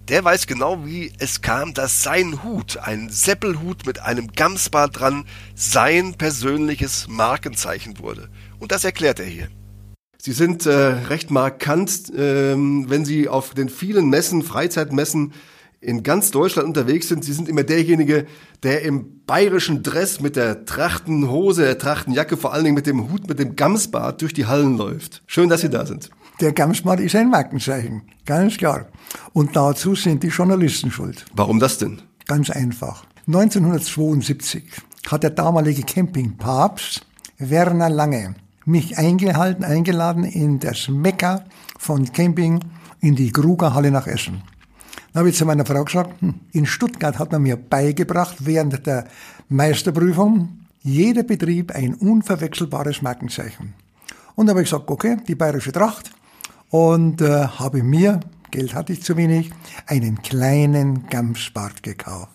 der 0.08 0.24
weiß 0.24 0.46
genau, 0.46 0.86
wie 0.86 1.12
es 1.18 1.42
kam, 1.42 1.74
dass 1.74 2.04
sein 2.04 2.44
Hut, 2.44 2.78
ein 2.78 3.10
Seppelhut 3.10 3.88
mit 3.88 3.98
einem 4.00 4.28
Gamsbart 4.34 5.00
dran, 5.00 5.26
sein 5.56 6.14
persönliches 6.14 7.08
Markenzeichen 7.08 7.98
wurde. 7.98 8.30
Und 8.60 8.72
das 8.72 8.84
erklärt 8.84 9.20
er 9.20 9.26
hier. 9.26 9.48
Sie 10.20 10.32
sind 10.32 10.68
äh, 10.68 10.72
recht 10.72 11.32
markant, 11.32 12.14
äh, 12.14 12.56
wenn 12.56 13.04
Sie 13.04 13.28
auf 13.28 13.56
den 13.56 13.70
vielen 13.70 14.10
Messen, 14.10 14.44
Freizeitmessen 14.44 15.34
in 15.84 16.04
ganz 16.04 16.32
Deutschland 16.32 16.68
unterwegs 16.68 17.08
sind. 17.08 17.24
Sie 17.25 17.34
sind 17.34 17.50
immer 17.50 17.63
derjenige, 17.63 18.25
der 18.63 18.84
im 18.84 19.24
bayerischen 19.25 19.84
Dress 19.84 20.20
mit 20.20 20.36
der 20.36 20.66
Trachtenhose, 20.66 21.63
der 21.63 21.78
Trachtenjacke, 21.78 22.38
vor 22.38 22.54
allen 22.54 22.63
Dingen 22.63 22.75
mit 22.75 22.88
dem 22.88 23.12
Hut, 23.12 23.28
mit 23.28 23.40
dem 23.40 23.56
Gamsbart 23.56 24.22
durch 24.22 24.34
die 24.34 24.46
Hallen 24.46 24.78
läuft. 24.78 25.22
Schön, 25.28 25.50
dass 25.50 25.62
Sie 25.62 25.70
da 25.70 25.86
sind. 25.86 26.10
Der 26.42 26.52
Gamsbart 26.52 27.00
ist 27.00 27.16
ein 27.16 27.30
Markenzeichen, 27.30 28.04
ganz 28.25 28.58
klar. 28.58 28.88
Und 29.34 29.56
dazu 29.56 29.96
sind 29.96 30.24
die 30.24 30.30
Journalisten 30.30 30.90
schuld. 30.90 31.25
Warum 31.34 31.60
das 31.60 31.78
denn? 31.78 32.02
Ganz 32.25 32.50
einfach. 32.50 33.06
1972 33.28 34.63
hat 35.08 35.24
der 35.24 35.30
damalige 35.30 35.84
Campingpapst 35.84 37.06
Werner 37.38 37.90
Lange 37.90 38.36
mich 38.66 38.98
eingehalten, 38.98 39.63
eingeladen 39.63 40.24
in 40.24 40.60
das 40.60 40.88
Mekka 40.88 41.44
von 41.78 42.12
Camping 42.12 42.62
in 43.02 43.16
die 43.16 43.32
Krugerhalle 43.32 43.92
nach 43.92 44.08
Essen. 44.08 44.42
Dann 45.13 45.22
habe 45.22 45.29
ich 45.29 45.38
zu 45.38 45.46
meiner 45.46 45.65
Frau 45.65 45.84
gesagt, 45.84 46.22
hm, 46.22 46.34
in 46.53 46.65
Stuttgart 46.65 47.20
hat 47.20 47.32
man 47.32 47.43
mir 47.43 47.55
beigebracht 47.55 48.38
während 48.39 48.86
der 48.88 49.05
Meisterprüfung, 49.48 50.50
jeder 50.82 51.24
Betrieb 51.24 51.72
ein 51.72 51.93
unverwechselbares 51.93 53.03
Markenzeichen. 53.03 53.75
Und 54.36 54.48
da 54.48 54.51
habe 54.51 54.63
ich 54.63 54.70
gesagt, 54.70 54.89
okay, 54.89 55.17
die 55.27 55.36
bayerische 55.36 55.72
Tracht 55.72 56.12
und 56.72 57.22
äh, 57.22 57.46
habe 57.46 57.84
mir, 57.84 58.22
Geld 58.50 58.74
hatte 58.74 58.93
ich 58.93 59.03
zu 59.03 59.15
wenig, 59.15 59.51
einen 59.86 60.20
kleinen 60.24 61.08
Gamsbart 61.08 61.84
gekauft. 61.84 62.29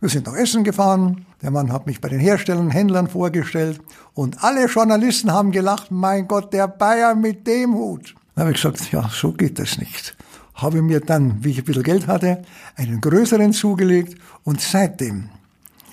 Wir 0.00 0.08
sind 0.08 0.26
nach 0.26 0.36
Essen 0.36 0.62
gefahren, 0.62 1.26
der 1.42 1.50
Mann 1.50 1.72
hat 1.72 1.86
mich 1.86 2.00
bei 2.00 2.08
den 2.08 2.20
Herstellern, 2.20 2.70
Händlern 2.70 3.08
vorgestellt 3.08 3.80
und 4.14 4.44
alle 4.44 4.66
Journalisten 4.66 5.32
haben 5.32 5.50
gelacht, 5.50 5.90
mein 5.90 6.28
Gott, 6.28 6.52
der 6.52 6.68
Bayer 6.68 7.16
mit 7.16 7.48
dem 7.48 7.74
Hut. 7.74 8.14
Da 8.36 8.42
habe 8.42 8.52
ich 8.52 8.62
gesagt, 8.62 8.92
ja, 8.92 9.08
so 9.12 9.32
geht 9.32 9.58
das 9.58 9.78
nicht. 9.78 10.16
Habe 10.54 10.82
mir 10.82 11.00
dann, 11.00 11.44
wie 11.44 11.50
ich 11.50 11.58
ein 11.58 11.64
bisschen 11.64 11.82
Geld 11.82 12.06
hatte, 12.06 12.42
einen 12.76 13.00
größeren 13.00 13.52
zugelegt 13.52 14.16
und 14.44 14.60
seitdem 14.60 15.30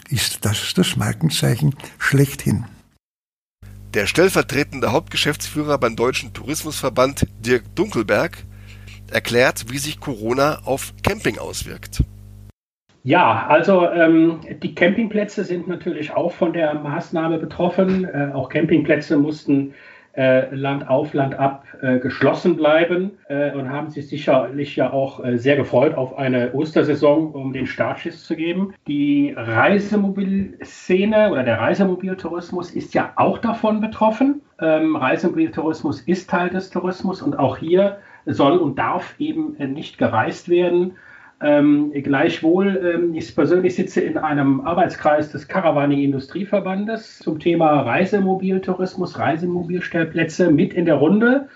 ist 0.09 0.45
das 0.45 0.73
das 0.73 0.95
Markenzeichen 0.95 1.75
schlechthin. 1.97 2.65
Der 3.93 4.05
stellvertretende 4.05 4.91
Hauptgeschäftsführer 4.91 5.77
beim 5.77 5.95
Deutschen 5.95 6.33
Tourismusverband 6.33 7.25
Dirk 7.39 7.63
Dunkelberg 7.75 8.45
erklärt, 9.11 9.71
wie 9.71 9.79
sich 9.79 9.99
Corona 9.99 10.59
auf 10.65 10.93
Camping 11.03 11.39
auswirkt. 11.39 12.03
Ja, 13.03 13.47
also 13.47 13.89
ähm, 13.89 14.41
die 14.61 14.75
Campingplätze 14.75 15.43
sind 15.43 15.67
natürlich 15.67 16.11
auch 16.11 16.33
von 16.33 16.53
der 16.53 16.75
Maßnahme 16.75 17.39
betroffen. 17.39 18.05
Äh, 18.05 18.31
auch 18.33 18.49
Campingplätze 18.49 19.17
mussten 19.17 19.69
äh, 19.69 19.73
Land 20.51 20.89
auf, 20.89 21.13
Land 21.13 21.35
ab 21.35 21.65
äh, 21.81 21.99
geschlossen 21.99 22.55
bleiben 22.55 23.11
äh, 23.27 23.51
und 23.53 23.69
haben 23.69 23.89
sich 23.89 24.09
sicherlich 24.09 24.75
ja 24.75 24.91
auch 24.91 25.23
äh, 25.23 25.37
sehr 25.37 25.55
gefreut 25.55 25.95
auf 25.95 26.17
eine 26.17 26.53
Ostersaison, 26.53 27.31
um 27.31 27.53
den 27.53 27.67
Startschiss 27.67 28.25
zu 28.25 28.35
geben. 28.35 28.73
Die 28.87 29.33
Reisemobilszene 29.35 31.31
oder 31.31 31.43
der 31.43 31.59
Reisemobiltourismus 31.59 32.71
ist 32.71 32.93
ja 32.93 33.13
auch 33.15 33.37
davon 33.37 33.81
betroffen. 33.81 34.41
Ähm, 34.59 34.95
Reisemobiltourismus 34.95 36.01
ist 36.01 36.29
Teil 36.29 36.49
des 36.49 36.69
Tourismus 36.69 37.21
und 37.21 37.37
auch 37.37 37.57
hier 37.57 37.99
soll 38.25 38.57
und 38.57 38.77
darf 38.77 39.15
eben 39.19 39.55
äh, 39.57 39.67
nicht 39.67 39.97
gereist 39.97 40.49
werden. 40.49 40.95
Ähm, 41.41 41.93
gleichwohl, 41.93 42.81
ähm, 42.83 43.13
ich 43.13 43.33
persönlich 43.33 43.75
sitze 43.75 44.01
in 44.01 44.17
einem 44.17 44.59
Arbeitskreis 44.61 45.31
des 45.31 45.47
Caravaning 45.47 45.99
Industrieverbandes 45.99 47.19
zum 47.19 47.39
Thema 47.39 47.81
Reisemobiltourismus, 47.81 49.17
Reisemobilstellplätze 49.17 50.51
mit 50.51 50.73
in 50.73 50.85
der 50.85 50.95
Runde. 50.95 51.47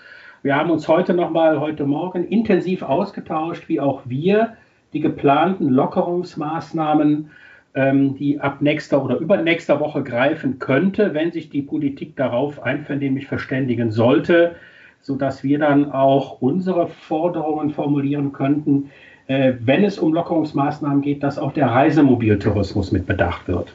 Wir 0.42 0.56
haben 0.56 0.70
uns 0.70 0.88
heute 0.88 1.12
nochmal, 1.12 1.60
heute 1.60 1.84
Morgen 1.84 2.24
intensiv 2.24 2.82
ausgetauscht, 2.82 3.68
wie 3.68 3.78
auch 3.78 4.02
wir 4.06 4.56
die 4.94 5.00
geplanten 5.00 5.68
Lockerungsmaßnahmen, 5.68 7.30
ähm, 7.74 8.14
die 8.16 8.40
ab 8.40 8.62
nächster 8.62 9.04
oder 9.04 9.18
übernächster 9.18 9.80
Woche 9.80 10.02
greifen 10.02 10.60
könnte, 10.60 11.12
wenn 11.12 11.30
sich 11.30 11.50
die 11.50 11.62
Politik 11.62 12.16
darauf 12.16 12.62
einvernehmlich 12.62 13.26
verständigen 13.26 13.90
sollte, 13.90 14.54
sodass 15.02 15.44
wir 15.44 15.58
dann 15.58 15.92
auch 15.92 16.40
unsere 16.40 16.88
Forderungen 16.88 17.68
formulieren 17.68 18.32
könnten, 18.32 18.90
äh, 19.26 19.54
wenn 19.60 19.84
es 19.84 19.98
um 19.98 20.12
Lockerungsmaßnahmen 20.12 21.02
geht, 21.02 21.22
dass 21.22 21.38
auch 21.38 21.52
der 21.52 21.68
Reisemobiltourismus 21.68 22.92
mit 22.92 23.06
bedacht 23.06 23.48
wird. 23.48 23.74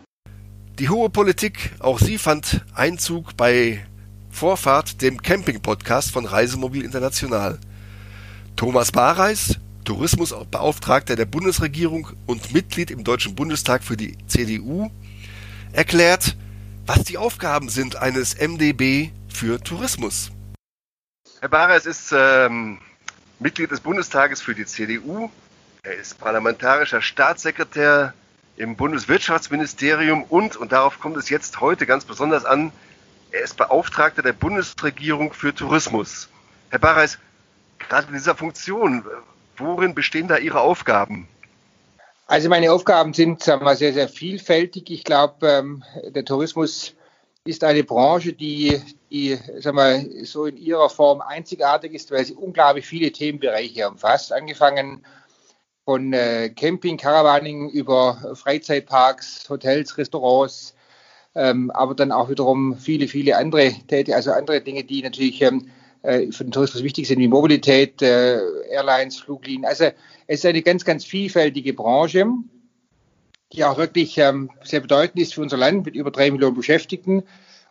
Die 0.79 0.89
hohe 0.89 1.09
Politik, 1.09 1.71
auch 1.79 1.99
sie 1.99 2.17
fand 2.17 2.65
Einzug 2.73 3.35
bei 3.35 3.83
Vorfahrt, 4.29 5.01
dem 5.01 5.21
Camping-Podcast 5.21 6.11
von 6.11 6.25
Reisemobil 6.25 6.83
International. 6.83 7.57
Thomas 8.55 8.91
Bareis, 8.91 9.59
Tourismusbeauftragter 9.83 11.15
der 11.15 11.25
Bundesregierung 11.25 12.09
und 12.27 12.53
Mitglied 12.53 12.91
im 12.91 13.03
Deutschen 13.03 13.35
Bundestag 13.35 13.83
für 13.83 13.97
die 13.97 14.17
CDU, 14.27 14.89
erklärt, 15.73 16.37
was 16.85 17.03
die 17.03 17.17
Aufgaben 17.17 17.69
sind 17.69 17.95
eines 17.95 18.37
MDB 18.39 19.09
für 19.27 19.59
Tourismus. 19.59 20.31
Herr 21.39 21.49
Bareis 21.49 21.85
ist 21.85 22.13
ähm, 22.15 22.79
Mitglied 23.39 23.71
des 23.71 23.79
Bundestages 23.79 24.41
für 24.41 24.53
die 24.53 24.65
CDU. 24.65 25.29
Er 25.83 25.95
ist 25.95 26.19
parlamentarischer 26.19 27.01
Staatssekretär 27.01 28.13
im 28.57 28.75
Bundeswirtschaftsministerium 28.75 30.23
und, 30.23 30.57
und 30.57 30.73
darauf 30.73 30.99
kommt 30.99 31.15
es 31.15 31.29
jetzt 31.29 31.61
heute 31.61 31.85
ganz 31.85 32.03
besonders 32.03 32.43
an, 32.43 32.73
er 33.31 33.41
ist 33.41 33.55
Beauftragter 33.55 34.21
der 34.21 34.33
Bundesregierung 34.33 35.31
für 35.31 35.53
Tourismus. 35.53 36.27
Herr 36.69 36.79
Barreis, 36.79 37.19
gerade 37.77 38.07
in 38.07 38.13
dieser 38.13 38.35
Funktion, 38.35 39.05
worin 39.55 39.95
bestehen 39.95 40.27
da 40.27 40.37
Ihre 40.37 40.59
Aufgaben? 40.59 41.27
Also 42.27 42.49
meine 42.49 42.71
Aufgaben 42.71 43.13
sind 43.13 43.41
sagen 43.41 43.63
wir, 43.63 43.75
sehr, 43.75 43.93
sehr 43.93 44.09
vielfältig. 44.09 44.91
Ich 44.91 45.03
glaube, 45.03 45.47
ähm, 45.47 45.83
der 46.07 46.25
Tourismus 46.25 46.95
ist 47.49 47.63
eine 47.63 47.83
Branche, 47.83 48.33
die, 48.33 48.79
die 49.09 49.37
sagen 49.59 49.77
wir, 49.77 50.25
so 50.25 50.45
in 50.45 50.57
ihrer 50.57 50.89
Form 50.89 51.21
einzigartig 51.21 51.93
ist, 51.93 52.11
weil 52.11 52.23
sie 52.23 52.35
unglaublich 52.35 52.85
viele 52.85 53.11
Themenbereiche 53.11 53.89
umfasst, 53.89 54.31
angefangen 54.31 55.03
von 55.83 56.13
äh, 56.13 56.49
Camping, 56.49 56.97
Caravaning 56.97 57.69
über 57.69 58.35
Freizeitparks, 58.35 59.49
Hotels, 59.49 59.97
Restaurants, 59.97 60.75
ähm, 61.35 61.71
aber 61.71 61.95
dann 61.95 62.11
auch 62.11 62.29
wiederum 62.29 62.77
viele, 62.77 63.07
viele 63.07 63.37
andere 63.37 63.71
Tätigkeiten, 63.71 64.13
also 64.13 64.31
andere 64.31 64.61
Dinge, 64.61 64.83
die 64.83 65.01
natürlich 65.01 65.41
ähm, 65.41 65.69
äh, 66.03 66.31
für 66.31 66.43
den 66.43 66.51
Tourismus 66.51 66.83
wichtig 66.83 67.07
sind, 67.07 67.19
wie 67.19 67.27
Mobilität, 67.27 68.01
äh, 68.01 68.39
Airlines, 68.69 69.17
Fluglinien. 69.17 69.65
Also 69.65 69.85
es 70.27 70.39
ist 70.39 70.45
eine 70.45 70.61
ganz, 70.61 70.85
ganz 70.85 71.03
vielfältige 71.03 71.73
Branche 71.73 72.25
die 73.53 73.63
auch 73.63 73.77
wirklich 73.77 74.17
ähm, 74.17 74.51
sehr 74.63 74.79
bedeutend 74.79 75.21
ist 75.21 75.33
für 75.33 75.41
unser 75.41 75.57
Land 75.57 75.85
mit 75.85 75.95
über 75.95 76.11
drei 76.11 76.29
Millionen 76.31 76.55
Beschäftigten 76.55 77.23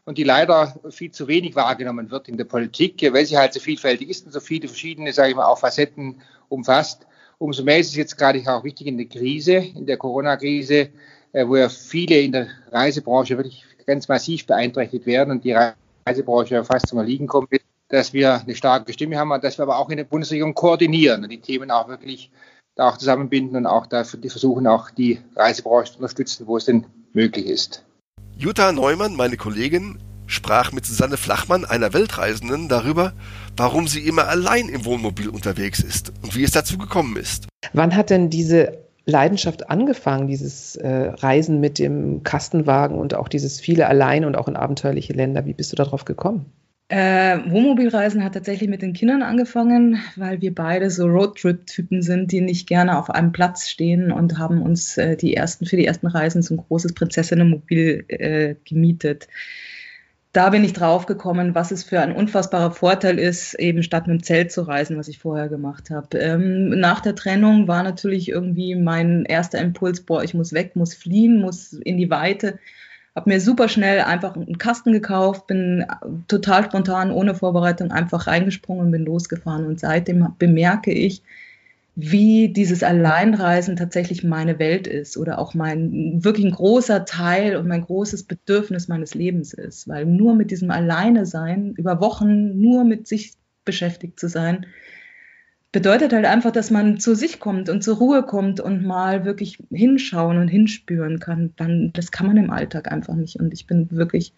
und 0.04 0.18
die 0.18 0.24
leider 0.24 0.74
viel 0.90 1.10
zu 1.10 1.28
wenig 1.28 1.54
wahrgenommen 1.54 2.10
wird 2.10 2.28
in 2.28 2.36
der 2.36 2.44
Politik, 2.44 3.02
weil 3.12 3.26
sie 3.26 3.36
halt 3.36 3.52
so 3.52 3.60
vielfältig 3.60 4.08
ist 4.08 4.26
und 4.26 4.32
so 4.32 4.40
viele 4.40 4.66
verschiedene, 4.68 5.12
sage 5.12 5.30
ich 5.30 5.36
mal, 5.36 5.46
auch 5.46 5.58
Facetten 5.58 6.22
umfasst. 6.48 7.06
Umso 7.38 7.62
mehr 7.62 7.78
ist 7.78 7.88
es 7.88 7.96
jetzt 7.96 8.16
gerade 8.16 8.42
auch 8.46 8.64
wichtig 8.64 8.88
in 8.88 8.96
der 8.96 9.06
Krise, 9.06 9.54
in 9.54 9.86
der 9.86 9.96
Corona-Krise, 9.96 10.88
äh, 11.32 11.46
wo 11.46 11.56
ja 11.56 11.68
viele 11.68 12.20
in 12.20 12.32
der 12.32 12.48
Reisebranche 12.72 13.36
wirklich 13.36 13.64
ganz 13.86 14.08
massiv 14.08 14.46
beeinträchtigt 14.46 15.06
werden 15.06 15.30
und 15.30 15.44
die 15.44 15.56
Reisebranche 16.06 16.64
fast 16.64 16.88
zum 16.88 16.98
Erliegen 16.98 17.26
kommt, 17.26 17.50
dass 17.88 18.12
wir 18.12 18.40
eine 18.40 18.54
starke 18.54 18.92
Stimme 18.92 19.18
haben 19.18 19.30
und 19.30 19.44
dass 19.44 19.58
wir 19.58 19.62
aber 19.62 19.78
auch 19.78 19.90
in 19.90 19.98
der 19.98 20.04
Bundesregierung 20.04 20.54
koordinieren 20.54 21.22
und 21.22 21.30
die 21.30 21.40
Themen 21.40 21.70
auch 21.70 21.88
wirklich 21.88 22.30
da 22.78 22.88
auch 22.88 22.96
zusammenbinden 22.96 23.56
und 23.56 23.66
auch 23.66 23.86
dafür 23.86 24.20
die 24.20 24.30
versuchen, 24.30 24.66
auch 24.66 24.90
die 24.90 25.18
Reisebranche 25.36 25.92
zu 25.92 25.98
unterstützen, 25.98 26.46
wo 26.46 26.56
es 26.56 26.64
denn 26.64 26.86
möglich 27.12 27.46
ist. 27.46 27.84
Jutta 28.36 28.70
Neumann, 28.72 29.16
meine 29.16 29.36
Kollegin, 29.36 29.98
sprach 30.26 30.70
mit 30.72 30.86
Susanne 30.86 31.16
Flachmann, 31.16 31.64
einer 31.64 31.92
Weltreisenden, 31.92 32.68
darüber, 32.68 33.14
warum 33.56 33.88
sie 33.88 34.06
immer 34.06 34.28
allein 34.28 34.68
im 34.68 34.84
Wohnmobil 34.84 35.28
unterwegs 35.28 35.80
ist 35.80 36.12
und 36.22 36.36
wie 36.36 36.44
es 36.44 36.52
dazu 36.52 36.78
gekommen 36.78 37.16
ist. 37.16 37.48
Wann 37.72 37.96
hat 37.96 38.10
denn 38.10 38.30
diese 38.30 38.78
Leidenschaft 39.06 39.70
angefangen, 39.70 40.28
dieses 40.28 40.76
äh, 40.76 40.88
Reisen 40.88 41.58
mit 41.60 41.80
dem 41.80 42.22
Kastenwagen 42.22 42.96
und 42.96 43.14
auch 43.14 43.26
dieses 43.26 43.58
viele 43.58 43.88
allein 43.88 44.24
und 44.24 44.36
auch 44.36 44.46
in 44.46 44.54
abenteuerliche 44.54 45.14
Länder? 45.14 45.46
Wie 45.46 45.54
bist 45.54 45.72
du 45.72 45.76
darauf 45.76 46.04
gekommen? 46.04 46.52
Äh, 46.90 47.50
Wohnmobilreisen 47.50 48.24
hat 48.24 48.32
tatsächlich 48.32 48.70
mit 48.70 48.80
den 48.80 48.94
Kindern 48.94 49.22
angefangen, 49.22 50.00
weil 50.16 50.40
wir 50.40 50.54
beide 50.54 50.90
so 50.90 51.06
Roadtrip-Typen 51.06 52.00
sind, 52.00 52.32
die 52.32 52.40
nicht 52.40 52.66
gerne 52.66 52.98
auf 52.98 53.10
einem 53.10 53.32
Platz 53.32 53.68
stehen 53.68 54.10
und 54.10 54.38
haben 54.38 54.62
uns 54.62 54.96
äh, 54.96 55.14
die 55.14 55.34
ersten, 55.34 55.66
für 55.66 55.76
die 55.76 55.84
ersten 55.84 56.06
Reisen 56.06 56.40
so 56.40 56.54
ein 56.54 56.64
großes 56.66 56.94
Prinzessinnenmobil 56.94 58.06
äh, 58.08 58.54
gemietet. 58.64 59.28
Da 60.32 60.48
bin 60.48 60.64
ich 60.64 60.72
draufgekommen, 60.72 61.54
was 61.54 61.72
es 61.72 61.84
für 61.84 62.00
ein 62.00 62.12
unfassbarer 62.12 62.70
Vorteil 62.70 63.18
ist, 63.18 63.52
eben 63.54 63.82
statt 63.82 64.06
mit 64.06 64.20
dem 64.20 64.22
Zelt 64.22 64.50
zu 64.50 64.62
reisen, 64.62 64.96
was 64.96 65.08
ich 65.08 65.18
vorher 65.18 65.48
gemacht 65.48 65.90
habe. 65.90 66.16
Ähm, 66.18 66.70
nach 66.70 67.00
der 67.00 67.14
Trennung 67.14 67.68
war 67.68 67.82
natürlich 67.82 68.30
irgendwie 68.30 68.74
mein 68.74 69.26
erster 69.26 69.58
Impuls, 69.58 70.00
boah, 70.00 70.22
ich 70.22 70.32
muss 70.32 70.54
weg, 70.54 70.74
muss 70.74 70.94
fliehen, 70.94 71.40
muss 71.40 71.74
in 71.74 71.98
die 71.98 72.08
Weite 72.08 72.58
habe 73.18 73.30
mir 73.30 73.40
super 73.40 73.68
schnell 73.68 74.00
einfach 74.00 74.36
einen 74.36 74.58
Kasten 74.58 74.92
gekauft, 74.92 75.48
bin 75.48 75.84
total 76.28 76.64
spontan, 76.64 77.10
ohne 77.10 77.34
Vorbereitung 77.34 77.90
einfach 77.90 78.28
reingesprungen 78.28 78.86
und 78.86 78.92
bin 78.92 79.04
losgefahren. 79.04 79.66
Und 79.66 79.80
seitdem 79.80 80.34
bemerke 80.38 80.92
ich, 80.92 81.22
wie 81.96 82.48
dieses 82.48 82.84
Alleinreisen 82.84 83.74
tatsächlich 83.74 84.22
meine 84.22 84.60
Welt 84.60 84.86
ist 84.86 85.16
oder 85.16 85.40
auch 85.40 85.54
mein 85.54 86.22
wirklich 86.22 86.46
ein 86.46 86.52
großer 86.52 87.06
Teil 87.06 87.56
und 87.56 87.66
mein 87.66 87.82
großes 87.82 88.22
Bedürfnis 88.22 88.86
meines 88.86 89.14
Lebens 89.14 89.52
ist. 89.52 89.88
Weil 89.88 90.06
nur 90.06 90.36
mit 90.36 90.52
diesem 90.52 90.70
Alleine 90.70 91.26
sein, 91.26 91.74
über 91.76 92.00
Wochen 92.00 92.60
nur 92.60 92.84
mit 92.84 93.08
sich 93.08 93.32
beschäftigt 93.64 94.20
zu 94.20 94.28
sein, 94.28 94.64
bedeutet 95.72 96.12
halt 96.12 96.24
einfach, 96.24 96.50
dass 96.50 96.70
man 96.70 96.98
zu 96.98 97.14
sich 97.14 97.40
kommt 97.40 97.68
und 97.68 97.82
zur 97.82 97.98
Ruhe 97.98 98.22
kommt 98.22 98.60
und 98.60 98.84
mal 98.84 99.24
wirklich 99.24 99.58
hinschauen 99.70 100.38
und 100.38 100.48
hinspüren 100.48 101.18
kann. 101.18 101.52
Dann, 101.56 101.92
das 101.92 102.10
kann 102.10 102.26
man 102.26 102.36
im 102.38 102.50
Alltag 102.50 102.90
einfach 102.90 103.14
nicht. 103.14 103.36
Und 103.36 103.52
ich 103.52 103.66
bin 103.66 103.90
wirklich 103.90 104.32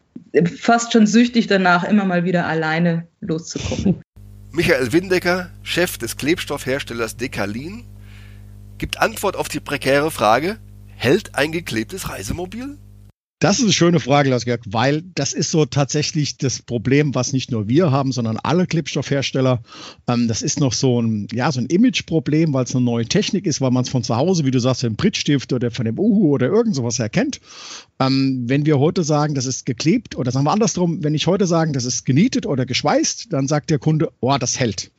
fast 0.59 0.93
schon 0.93 1.07
süchtig 1.07 1.47
danach, 1.47 1.85
immer 1.85 2.05
mal 2.05 2.25
wieder 2.25 2.47
alleine 2.47 3.07
loszukommen. 3.21 4.01
Michael 4.53 4.93
Windecker, 4.93 5.51
Chef 5.63 5.97
des 5.99 6.17
Klebstoffherstellers 6.17 7.17
Decalin, 7.17 7.85
gibt 8.79 8.99
Antwort 8.99 9.37
auf 9.37 9.49
die 9.49 9.61
prekäre 9.61 10.11
Frage, 10.11 10.59
hält 10.97 11.37
ein 11.37 11.53
geklebtes 11.53 12.09
Reisemobil? 12.09 12.77
Das 13.42 13.56
ist 13.56 13.64
eine 13.64 13.73
schöne 13.73 14.00
Frage, 14.00 14.28
Lars-Georg, 14.28 14.61
weil 14.66 15.00
das 15.14 15.32
ist 15.32 15.50
so 15.50 15.64
tatsächlich 15.64 16.37
das 16.37 16.61
Problem, 16.61 17.14
was 17.14 17.32
nicht 17.32 17.50
nur 17.50 17.68
wir 17.68 17.90
haben, 17.90 18.12
sondern 18.12 18.37
alle 18.37 18.66
Klebstoffhersteller. 18.66 19.62
Ähm, 20.06 20.28
das 20.28 20.42
ist 20.42 20.61
noch 20.61 20.75
so 20.75 21.00
ein, 21.00 21.26
ja, 21.32 21.50
so 21.50 21.59
ein 21.59 21.64
Image-Problem, 21.64 22.52
weil 22.52 22.64
es 22.64 22.76
eine 22.76 22.85
neue 22.85 23.06
Technik 23.06 23.47
ist, 23.47 23.62
weil 23.62 23.70
man 23.70 23.85
es 23.85 23.88
von 23.88 24.04
zu 24.04 24.14
Hause, 24.14 24.44
wie 24.44 24.50
du 24.50 24.59
sagst, 24.59 24.85
im 24.85 24.97
Prittstift 24.97 25.54
oder 25.54 25.70
von 25.70 25.87
dem 25.87 25.99
Uhu 25.99 26.35
oder 26.35 26.49
irgend 26.49 26.75
sowas 26.75 26.99
erkennt. 26.99 27.40
Ähm, 27.99 28.44
wenn 28.47 28.66
wir 28.66 28.78
heute 28.78 29.04
sagen, 29.04 29.35
das 29.35 29.47
ist 29.47 29.64
geklebt, 29.64 30.16
oder 30.16 30.30
sagen 30.32 30.44
wir 30.44 30.52
andersrum, 30.52 31.02
wenn 31.02 31.14
ich 31.14 31.26
heute 31.26 31.47
sagen, 31.47 31.73
das 31.73 31.87
ist 31.87 32.04
genietet 32.04 32.44
oder 32.44 32.66
geschweißt, 32.66 33.32
dann 33.32 33.49
sagt 33.49 33.70
der 33.70 33.78
Kunde, 33.78 34.12
oh, 34.20 34.37
das 34.38 34.61
hält. 34.61 34.90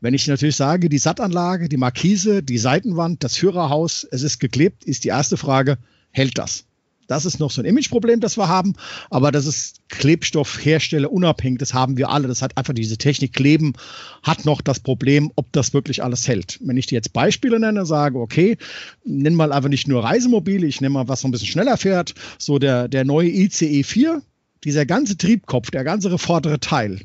Wenn 0.00 0.14
ich 0.14 0.26
natürlich 0.26 0.56
sage, 0.56 0.88
die 0.88 0.96
Sattanlage, 0.96 1.68
die 1.68 1.76
Markise, 1.76 2.42
die 2.42 2.56
Seitenwand, 2.56 3.22
das 3.22 3.36
Führerhaus, 3.36 4.08
es 4.10 4.22
ist 4.22 4.38
geklebt, 4.38 4.82
ist 4.84 5.04
die 5.04 5.08
erste 5.08 5.36
Frage, 5.36 5.76
hält 6.10 6.38
das? 6.38 6.64
Das 7.08 7.24
ist 7.24 7.40
noch 7.40 7.50
so 7.50 7.60
ein 7.60 7.64
Imageproblem, 7.64 8.20
das 8.20 8.36
wir 8.36 8.48
haben. 8.48 8.74
Aber 9.10 9.32
das 9.32 9.46
ist 9.46 9.80
Klebstoffhersteller 9.88 11.12
unabhängig. 11.12 11.58
Das 11.58 11.74
haben 11.74 11.96
wir 11.96 12.10
alle. 12.10 12.28
Das 12.28 12.42
hat 12.42 12.56
einfach 12.56 12.74
diese 12.74 12.96
Technik 12.96 13.32
Kleben 13.32 13.74
hat 14.22 14.44
noch 14.44 14.60
das 14.60 14.80
Problem, 14.80 15.30
ob 15.36 15.52
das 15.52 15.74
wirklich 15.74 16.02
alles 16.02 16.28
hält. 16.28 16.58
Wenn 16.62 16.76
ich 16.76 16.86
dir 16.86 16.96
jetzt 16.96 17.12
Beispiele 17.12 17.58
nenne, 17.58 17.86
sage, 17.86 18.18
okay, 18.18 18.56
nimm 19.04 19.34
mal 19.34 19.52
einfach 19.52 19.68
nicht 19.68 19.88
nur 19.88 20.04
Reisemobile, 20.04 20.66
ich 20.66 20.80
nehme 20.80 20.94
mal 20.94 21.08
was 21.08 21.20
so 21.22 21.28
ein 21.28 21.32
bisschen 21.32 21.48
schneller 21.48 21.76
fährt. 21.76 22.14
So 22.38 22.58
der, 22.58 22.88
der 22.88 23.04
neue 23.04 23.28
ICE 23.28 23.82
4, 23.82 24.22
dieser 24.64 24.86
ganze 24.86 25.16
Triebkopf, 25.16 25.70
der 25.70 25.84
ganze 25.84 26.16
vordere 26.18 26.60
Teil, 26.60 27.00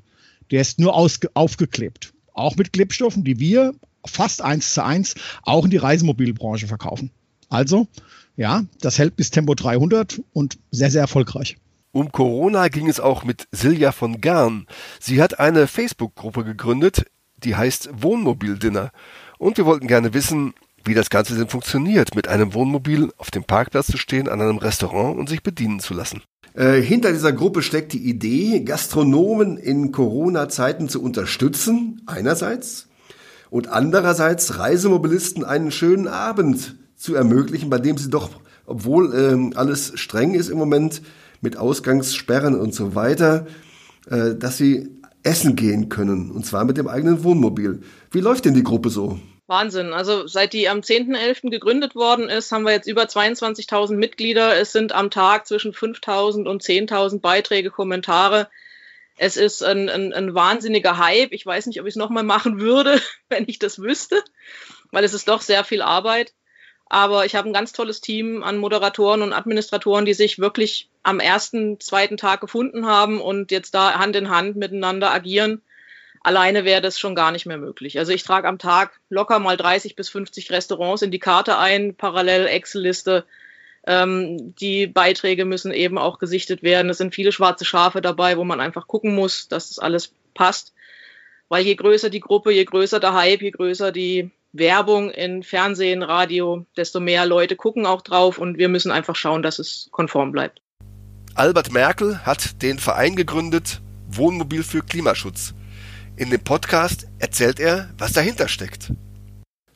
der 0.52 0.62
ist 0.62 0.80
nur 0.80 0.96
aufgeklebt. 0.96 2.14
Auch 2.34 2.56
mit 2.56 2.72
Klebstoffen, 2.72 3.24
die 3.24 3.40
wir 3.40 3.74
fast 4.06 4.42
eins 4.42 4.74
zu 4.74 4.84
eins 4.84 5.16
auch 5.44 5.66
in 5.66 5.72
die 5.72 5.78
Reisemobilbranche 5.78 6.68
verkaufen. 6.68 7.12
Also, 7.50 7.88
ja, 8.36 8.64
das 8.82 9.00
hält 9.00 9.16
bis 9.16 9.32
Tempo 9.32 9.56
300 9.56 10.22
und 10.34 10.58
sehr, 10.72 10.92
sehr 10.92 11.02
erfolgreich. 11.02 11.58
Um 11.92 12.12
Corona 12.12 12.68
ging 12.68 12.88
es 12.88 13.00
auch 13.00 13.24
mit 13.24 13.48
Silja 13.52 13.92
von 13.92 14.22
Garn. 14.22 14.68
Sie 15.00 15.22
hat 15.22 15.40
eine 15.40 15.68
Facebook-Gruppe 15.68 16.44
gegründet, 16.44 17.06
die 17.38 17.56
heißt 17.56 17.90
Wohnmobil-Dinner. 18.02 18.92
Und 19.40 19.58
wir 19.58 19.66
wollten 19.66 19.88
gerne 19.88 20.14
wissen, 20.14 20.54
wie 20.84 20.94
das 20.94 21.10
Ganze 21.10 21.36
denn 21.36 21.48
funktioniert, 21.48 22.16
mit 22.16 22.28
einem 22.28 22.54
Wohnmobil 22.54 23.12
auf 23.18 23.32
dem 23.32 23.44
Parkplatz 23.44 23.88
zu 23.88 23.98
stehen, 23.98 24.30
an 24.30 24.42
einem 24.42 24.58
Restaurant 24.58 25.18
und 25.18 25.30
sich 25.30 25.44
bedienen 25.44 25.80
zu 25.80 25.94
lassen. 25.94 26.22
Äh, 26.54 26.82
hinter 26.82 27.12
dieser 27.12 27.34
Gruppe 27.34 27.62
steckt 27.62 27.94
die 27.94 28.10
Idee, 28.10 28.62
Gastronomen 28.62 29.58
in 29.58 29.92
Corona-Zeiten 29.92 30.90
zu 30.90 31.02
unterstützen, 31.02 32.02
einerseits, 32.06 32.88
und 33.50 33.70
andererseits 33.70 34.60
Reisemobilisten 34.60 35.44
einen 35.46 35.72
schönen 35.72 36.08
Abend 36.08 36.76
zu 36.98 37.16
ermöglichen, 37.16 37.70
bei 37.70 37.78
dem 37.80 37.98
sie 37.98 38.10
doch, 38.10 38.32
obwohl 38.66 39.16
ähm, 39.16 39.54
alles 39.56 39.94
streng 39.96 40.34
ist 40.34 40.50
im 40.50 40.58
Moment, 40.58 41.02
mit 41.40 41.58
Ausgangssperren 41.58 42.60
und 42.60 42.74
so 42.74 42.96
weiter, 42.96 43.48
äh, 44.10 44.36
dass 44.36 44.58
sie 44.58 44.90
essen 45.24 45.56
gehen 45.56 45.90
können, 45.90 46.32
und 46.32 46.46
zwar 46.46 46.66
mit 46.66 46.78
dem 46.78 46.88
eigenen 46.88 47.24
Wohnmobil. 47.24 47.82
Wie 48.12 48.22
läuft 48.22 48.46
denn 48.46 48.54
die 48.54 48.64
Gruppe 48.64 48.90
so? 48.90 49.20
Wahnsinn. 49.48 49.94
Also 49.94 50.28
seit 50.28 50.54
die 50.54 50.68
am 50.68 50.80
10.11. 50.80 51.50
gegründet 51.50 51.96
worden 51.96 52.28
ist, 52.28 52.52
haben 52.52 52.64
wir 52.64 52.74
jetzt 52.74 52.88
über 52.88 53.04
22.000 53.04 53.96
Mitglieder. 53.96 54.58
Es 54.58 54.74
sind 54.74 54.92
am 54.92 55.10
Tag 55.10 55.48
zwischen 55.48 55.74
5.000 55.74 56.46
und 56.48 56.62
10.000 56.62 57.22
Beiträge, 57.22 57.72
Kommentare. 57.72 58.50
Es 59.18 59.38
ist 59.38 59.64
ein, 59.64 59.90
ein, 59.90 60.14
ein 60.14 60.36
wahnsinniger 60.36 60.98
Hype. 60.98 61.32
Ich 61.32 61.46
weiß 61.46 61.66
nicht, 61.68 61.80
ob 61.80 61.88
ich 61.88 61.94
es 61.94 61.98
nochmal 61.98 62.24
machen 62.24 62.60
würde, 62.60 63.02
wenn 63.30 63.46
ich 63.48 63.58
das 63.58 63.80
wüsste, 63.80 64.22
weil 64.92 65.04
es 65.04 65.14
ist 65.14 65.30
doch 65.30 65.42
sehr 65.42 65.64
viel 65.64 65.82
Arbeit. 65.82 66.34
Aber 66.90 67.26
ich 67.26 67.36
habe 67.36 67.50
ein 67.50 67.54
ganz 67.54 67.74
tolles 67.74 68.00
Team 68.00 68.44
an 68.44 68.58
Moderatoren 68.58 69.22
und 69.22 69.34
Administratoren, 69.34 70.06
die 70.06 70.14
sich 70.14 70.40
wirklich 70.40 70.90
am 71.04 71.20
ersten, 71.20 71.80
zweiten 71.80 72.18
Tag 72.18 72.40
gefunden 72.40 72.86
haben 72.86 73.20
und 73.20 73.52
jetzt 73.52 73.76
da 73.76 74.00
Hand 74.00 74.16
in 74.16 74.30
Hand 74.30 74.56
miteinander 74.56 75.12
agieren. 75.12 75.62
Alleine 76.22 76.66
wäre 76.66 76.82
das 76.82 77.00
schon 77.00 77.16
gar 77.16 77.32
nicht 77.32 77.46
mehr 77.46 77.58
möglich. 77.58 78.00
Also 78.00 78.12
ich 78.12 78.24
trage 78.24 78.48
am 78.48 78.58
Tag 78.58 79.00
locker 79.10 79.40
mal 79.40 79.58
30 79.58 79.96
bis 79.96 80.10
50 80.10 80.52
Restaurants 80.52 81.02
in 81.02 81.12
die 81.12 81.20
Karte 81.20 81.58
ein, 81.58 81.96
parallel 81.96 82.48
Excel-Liste. 82.48 83.26
Ähm, 83.86 84.56
die 84.56 84.88
Beiträge 84.88 85.46
müssen 85.46 85.72
eben 85.72 85.98
auch 85.98 86.20
gesichtet 86.20 86.64
werden. 86.64 86.90
Es 86.90 86.98
sind 86.98 87.16
viele 87.16 87.32
schwarze 87.32 87.66
Schafe 87.66 88.02
dabei, 88.02 88.38
wo 88.38 88.44
man 88.44 88.60
einfach 88.60 88.88
gucken 88.88 89.16
muss, 89.16 89.48
dass 89.48 89.70
das 89.70 89.80
alles 89.80 90.14
passt. 90.34 90.74
Weil 91.50 91.64
je 91.64 91.76
größer 91.76 92.10
die 92.10 92.20
Gruppe, 92.20 92.52
je 92.52 92.66
größer 92.66 93.00
der 93.00 93.14
Hype, 93.14 93.42
je 93.42 93.52
größer 93.52 93.92
die 93.92 94.32
Werbung 94.54 95.12
in 95.12 95.44
Fernsehen, 95.44 96.04
Radio, 96.04 96.66
desto 96.76 97.00
mehr 97.00 97.26
Leute 97.26 97.56
gucken 97.56 97.86
auch 97.86 98.02
drauf 98.02 98.38
und 98.38 98.58
wir 98.58 98.70
müssen 98.70 98.92
einfach 98.92 99.16
schauen, 99.16 99.44
dass 99.44 99.60
es 99.60 99.90
konform 99.92 100.32
bleibt. 100.32 100.62
Albert 101.36 101.72
Merkel 101.72 102.26
hat 102.26 102.62
den 102.64 102.80
Verein 102.80 103.16
gegründet, 103.16 103.82
Wohnmobil 104.08 104.64
für 104.64 104.82
Klimaschutz. 104.82 105.54
In 106.16 106.32
dem 106.32 106.44
Podcast 106.44 107.08
erzählt 107.20 107.60
er, 107.60 107.94
was 107.98 108.14
dahinter 108.14 108.48
steckt. 108.48 108.92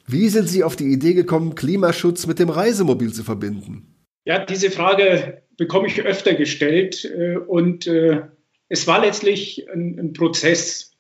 Wie 0.08 0.28
sind 0.30 0.50
Sie 0.50 0.64
auf 0.64 0.76
die 0.76 0.92
Idee 0.92 1.14
gekommen, 1.14 1.56
Klimaschutz 1.56 2.26
mit 2.26 2.40
dem 2.40 2.50
Reisemobil 2.50 3.14
zu 3.14 3.24
verbinden? 3.24 4.06
Ja, 4.26 4.44
diese 4.44 4.72
Frage 4.72 5.44
bekomme 5.58 5.88
ich 5.88 6.02
öfter 6.02 6.34
gestellt 6.34 7.06
äh, 7.06 7.38
und 7.38 7.88
äh, 7.88 8.22
es 8.68 8.88
war 8.88 9.02
letztlich 9.02 9.68
ein, 9.70 10.00
ein 10.00 10.14
Prozess. 10.14 10.91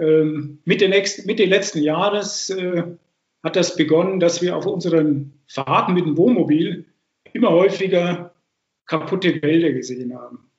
Ähm, 0.00 0.60
Mitte, 0.64 0.88
nächsten, 0.88 1.26
Mitte 1.26 1.44
letzten 1.44 1.82
Jahres 1.82 2.50
äh, 2.50 2.84
hat 3.42 3.56
das 3.56 3.76
begonnen, 3.76 4.20
dass 4.20 4.42
wir 4.42 4.56
auf 4.56 4.66
unseren 4.66 5.40
Fahrten 5.46 5.94
mit 5.94 6.06
dem 6.06 6.16
Wohnmobil 6.16 6.86
immer 7.32 7.50
häufiger 7.50 8.34
kaputte 8.86 9.42
Wälder 9.42 9.72
gesehen 9.72 10.14
haben. 10.14 10.50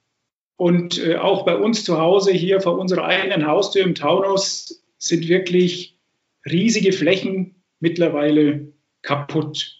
Und 0.58 1.00
äh, 1.06 1.16
auch 1.16 1.46
bei 1.46 1.56
uns 1.56 1.84
zu 1.84 1.98
Hause 1.98 2.32
hier 2.32 2.60
vor 2.62 2.78
unserer 2.78 3.06
eigenen 3.06 3.48
Haustür 3.48 3.84
im 3.84 3.96
Taunus 3.96 4.84
sind 4.98 5.28
wirklich 5.28 5.98
riesige 6.46 6.92
Flächen 6.92 7.64
mittlerweile 7.80 8.74
kaputt. 9.02 9.78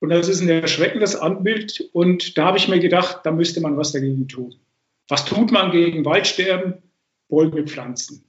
Und 0.00 0.08
das 0.10 0.28
ist 0.28 0.40
ein 0.40 0.48
erschreckendes 0.48 1.16
Anbild. 1.16 1.88
Und 1.92 2.36
da 2.36 2.46
habe 2.46 2.58
ich 2.58 2.68
mir 2.68 2.80
gedacht, 2.80 3.20
da 3.24 3.30
müsste 3.30 3.60
man 3.60 3.76
was 3.76 3.92
dagegen 3.92 4.26
tun. 4.26 4.56
Was 5.08 5.24
tut 5.24 5.52
man 5.52 5.70
gegen 5.70 6.04
Waldsterben? 6.04 6.82
Bäume 7.28 7.64
pflanzen. 7.64 8.24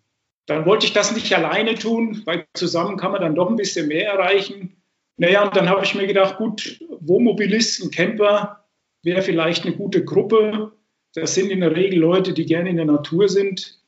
Dann 0.45 0.65
wollte 0.65 0.85
ich 0.85 0.93
das 0.93 1.15
nicht 1.15 1.33
alleine 1.33 1.75
tun, 1.75 2.21
weil 2.25 2.45
zusammen 2.53 2.97
kann 2.97 3.11
man 3.11 3.21
dann 3.21 3.35
doch 3.35 3.49
ein 3.49 3.55
bisschen 3.55 3.87
mehr 3.87 4.11
erreichen. 4.11 4.75
Naja, 5.17 5.43
und 5.43 5.55
dann 5.55 5.69
habe 5.69 5.83
ich 5.83 5.95
mir 5.95 6.07
gedacht, 6.07 6.37
gut, 6.37 6.79
Wohnmobilisten, 6.99 7.89
Camper 7.89 8.65
wäre 9.01 9.21
vielleicht 9.21 9.65
eine 9.65 9.75
gute 9.75 10.03
Gruppe. 10.03 10.73
Das 11.13 11.33
sind 11.33 11.49
in 11.49 11.61
der 11.61 11.75
Regel 11.75 11.99
Leute, 11.99 12.33
die 12.33 12.45
gerne 12.45 12.69
in 12.69 12.75
der 12.75 12.85
Natur 12.85 13.29
sind, 13.29 13.79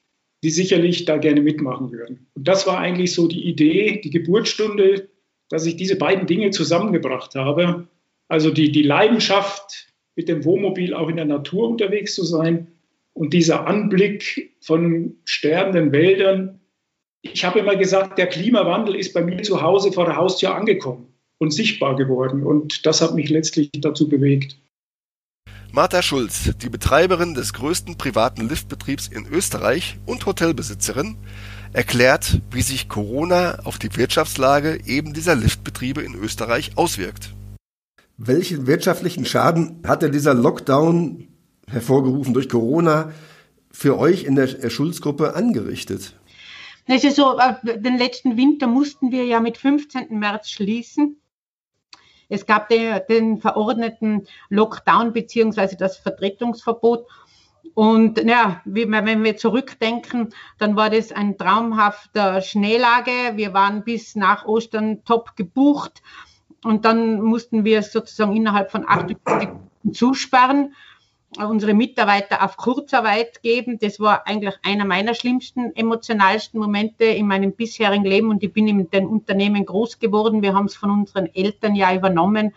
die 0.43 0.50
sicherlich 0.50 1.06
da 1.06 1.17
gerne 1.17 1.41
mitmachen 1.41 1.91
würden. 1.91 2.28
Und 2.34 2.48
das 2.48 2.65
war 2.65 2.80
eigentlich 2.80 3.13
so 3.13 3.28
die 3.28 3.48
Idee, 3.48 4.02
die 4.04 4.10
Geburtsstunde, 4.10 5.10
dass 5.50 5.65
ich 5.65 5.76
diese 5.76 5.98
beiden 5.98 6.28
Dinge 6.28 6.52
zusammengebracht 6.52 7.36
habe. 7.36 7.88
Also 8.28 8.52
die, 8.52 8.72
die 8.72 8.84
Leidenschaft, 8.84 9.88
mit 10.15 10.30
dem 10.30 10.43
Wohnmobil 10.46 10.93
auch 10.93 11.10
in 11.10 11.15
der 11.15 11.26
Natur 11.26 11.70
unterwegs 11.70 12.15
zu 12.15 12.24
sein 12.24 12.76
und 13.17 13.34
dieser 13.34 13.65
Anblick 13.65 14.56
von 14.62 15.15
sterbenden 15.25 15.91
Wäldern, 15.91 16.60
ich 17.23 17.43
habe 17.43 17.60
immer 17.60 17.75
gesagt, 17.75 18.17
der 18.19 18.27
Klimawandel 18.27 18.95
ist 18.95 19.13
bei 19.13 19.23
mir 19.23 19.41
zu 19.41 19.62
Hause 19.62 19.91
vor 19.91 20.06
der 20.06 20.17
Haustür 20.17 20.56
angekommen 20.56 21.08
und 21.39 21.51
sichtbar 21.51 21.95
geworden. 21.95 22.43
Und 22.43 22.86
das 22.86 23.01
hat 23.01 23.15
mich 23.15 23.30
letztlich 23.30 23.71
dazu 23.73 24.08
bewegt. 24.08 24.58
Martha 25.71 26.01
Schulz, 26.01 26.51
die 26.62 26.69
Betreiberin 26.69 27.34
des 27.34 27.53
größten 27.53 27.97
privaten 27.97 28.47
Liftbetriebs 28.47 29.08
in 29.08 29.25
Österreich 29.25 29.97
und 30.06 30.25
Hotelbesitzerin, 30.25 31.17
erklärt, 31.73 32.41
wie 32.51 32.62
sich 32.62 32.88
Corona 32.88 33.60
auf 33.65 33.80
die 33.80 33.95
Wirtschaftslage 33.97 34.80
eben 34.86 35.13
dieser 35.13 35.36
Liftbetriebe 35.36 36.01
in 36.01 36.13
Österreich 36.13 36.71
auswirkt. 36.75 37.34
Welchen 38.17 38.67
wirtschaftlichen 38.67 39.25
Schaden 39.25 39.82
hat 39.86 40.03
denn 40.03 40.12
dieser 40.12 40.34
Lockdown 40.34 41.27
hervorgerufen 41.69 42.34
durch 42.34 42.49
Corona, 42.49 43.12
für 43.71 43.99
euch 43.99 44.23
in 44.23 44.36
der 44.36 44.47
Schulzgruppe 44.69 45.36
angerichtet? 45.36 46.15
Es 46.86 47.03
ist 47.03 47.17
so, 47.17 47.38
äh, 47.38 47.80
den 47.80 47.97
letzten 47.97 48.38
Winter 48.38 48.67
mussten 48.67 49.12
wir 49.12 49.25
ja 49.25 49.39
mit 49.39 49.58
15. 49.58 50.17
März 50.17 50.49
schließen. 50.49 51.19
Es 52.30 52.45
gab 52.45 52.69
den, 52.69 52.99
den 53.10 53.38
verordneten 53.39 54.25
Lockdown 54.49 55.13
beziehungsweise 55.13 55.77
das 55.77 55.97
Vertretungsverbot. 55.97 57.06
Und 57.73 58.23
ja, 58.23 58.62
wenn 58.65 59.23
wir 59.23 59.38
zurückdenken, 59.38 60.30
dann 60.58 60.75
war 60.75 60.89
das 60.89 61.12
ein 61.12 61.38
traumhafter 61.38 62.41
Schneelage. 62.41 63.12
Wir 63.36 63.53
waren 63.53 63.84
bis 63.84 64.15
nach 64.15 64.45
Ostern 64.45 65.03
top 65.03 65.36
gebucht 65.36 66.01
und 66.63 66.86
dann 66.86 67.21
mussten 67.21 67.65
wir 67.65 67.84
sozusagen 67.84 68.36
innerhalb 68.36 68.71
von 68.71 68.86
acht 68.88 69.12
Stunden 69.12 69.93
zusperren, 69.93 70.73
unsere 71.37 71.73
Mitarbeiter 71.73 72.43
auf 72.43 72.57
Kurzarbeit 72.57 73.41
geben. 73.41 73.79
Das 73.79 73.99
war 73.99 74.25
eigentlich 74.25 74.55
einer 74.63 74.85
meiner 74.85 75.13
schlimmsten, 75.13 75.75
emotionalsten 75.75 76.59
Momente 76.59 77.03
in 77.03 77.27
meinem 77.27 77.53
bisherigen 77.53 78.05
Leben 78.05 78.29
und 78.29 78.43
ich 78.43 78.53
bin 78.53 78.67
in 78.67 78.89
den 78.89 79.07
Unternehmen 79.07 79.65
groß 79.65 79.99
geworden. 79.99 80.41
Wir 80.41 80.53
haben 80.53 80.65
es 80.65 80.75
von 80.75 80.89
unseren 80.89 81.27
Eltern 81.27 81.75
ja 81.75 81.93
übernommen 81.93 82.53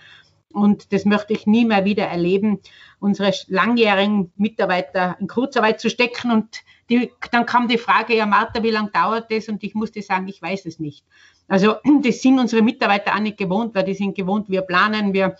und 0.52 0.92
das 0.92 1.04
möchte 1.04 1.33
ich 1.33 1.46
nie 1.46 1.64
mehr 1.64 1.85
wieder 1.85 2.06
erleben, 2.06 2.61
unsere 2.98 3.33
langjährigen 3.46 4.33
Mitarbeiter 4.37 5.16
in 5.20 5.28
Kurzarbeit 5.28 5.80
zu 5.80 5.88
stecken. 5.90 6.33
Und 6.33 6.62
die, 6.88 7.12
dann 7.30 7.46
kam 7.46 7.68
die 7.68 7.78
Frage, 7.78 8.16
ja 8.16 8.26
Martha, 8.26 8.62
wie 8.62 8.70
lange 8.70 8.90
dauert 8.90 9.30
das? 9.30 9.48
Und 9.48 9.62
ich 9.62 9.74
musste 9.74 10.02
sagen, 10.02 10.26
ich 10.28 10.42
weiß 10.42 10.66
es 10.66 10.80
nicht. 10.80 11.04
Also 11.46 11.76
das 12.02 12.20
sind 12.20 12.38
unsere 12.38 12.62
Mitarbeiter 12.62 13.14
auch 13.14 13.20
nicht 13.20 13.38
gewohnt, 13.38 13.74
weil 13.74 13.85
die 13.85 13.94
sind 13.94 14.16
gewohnt, 14.16 14.48
wir 14.48 14.62
planen, 14.62 15.12
wir 15.12 15.37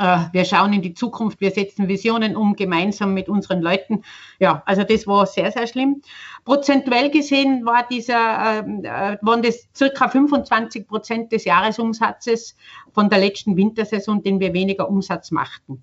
wir 0.00 0.44
schauen 0.46 0.72
in 0.72 0.82
die 0.82 0.94
Zukunft, 0.94 1.40
wir 1.40 1.50
setzen 1.50 1.86
Visionen 1.86 2.34
um, 2.34 2.56
gemeinsam 2.56 3.12
mit 3.12 3.28
unseren 3.28 3.60
Leuten. 3.60 4.02
Ja, 4.38 4.62
also 4.64 4.82
das 4.82 5.06
war 5.06 5.26
sehr, 5.26 5.52
sehr 5.52 5.66
schlimm. 5.66 6.00
Prozentuell 6.44 7.10
gesehen 7.10 7.66
war 7.66 7.86
dieser, 7.86 8.60
äh, 8.60 9.18
waren 9.20 9.42
das 9.42 9.68
circa 9.76 10.08
25 10.08 10.88
Prozent 10.88 11.32
des 11.32 11.44
Jahresumsatzes 11.44 12.56
von 12.92 13.10
der 13.10 13.18
letzten 13.18 13.56
Wintersaison, 13.56 14.22
den 14.22 14.40
wir 14.40 14.54
weniger 14.54 14.88
Umsatz 14.88 15.30
machten. 15.30 15.82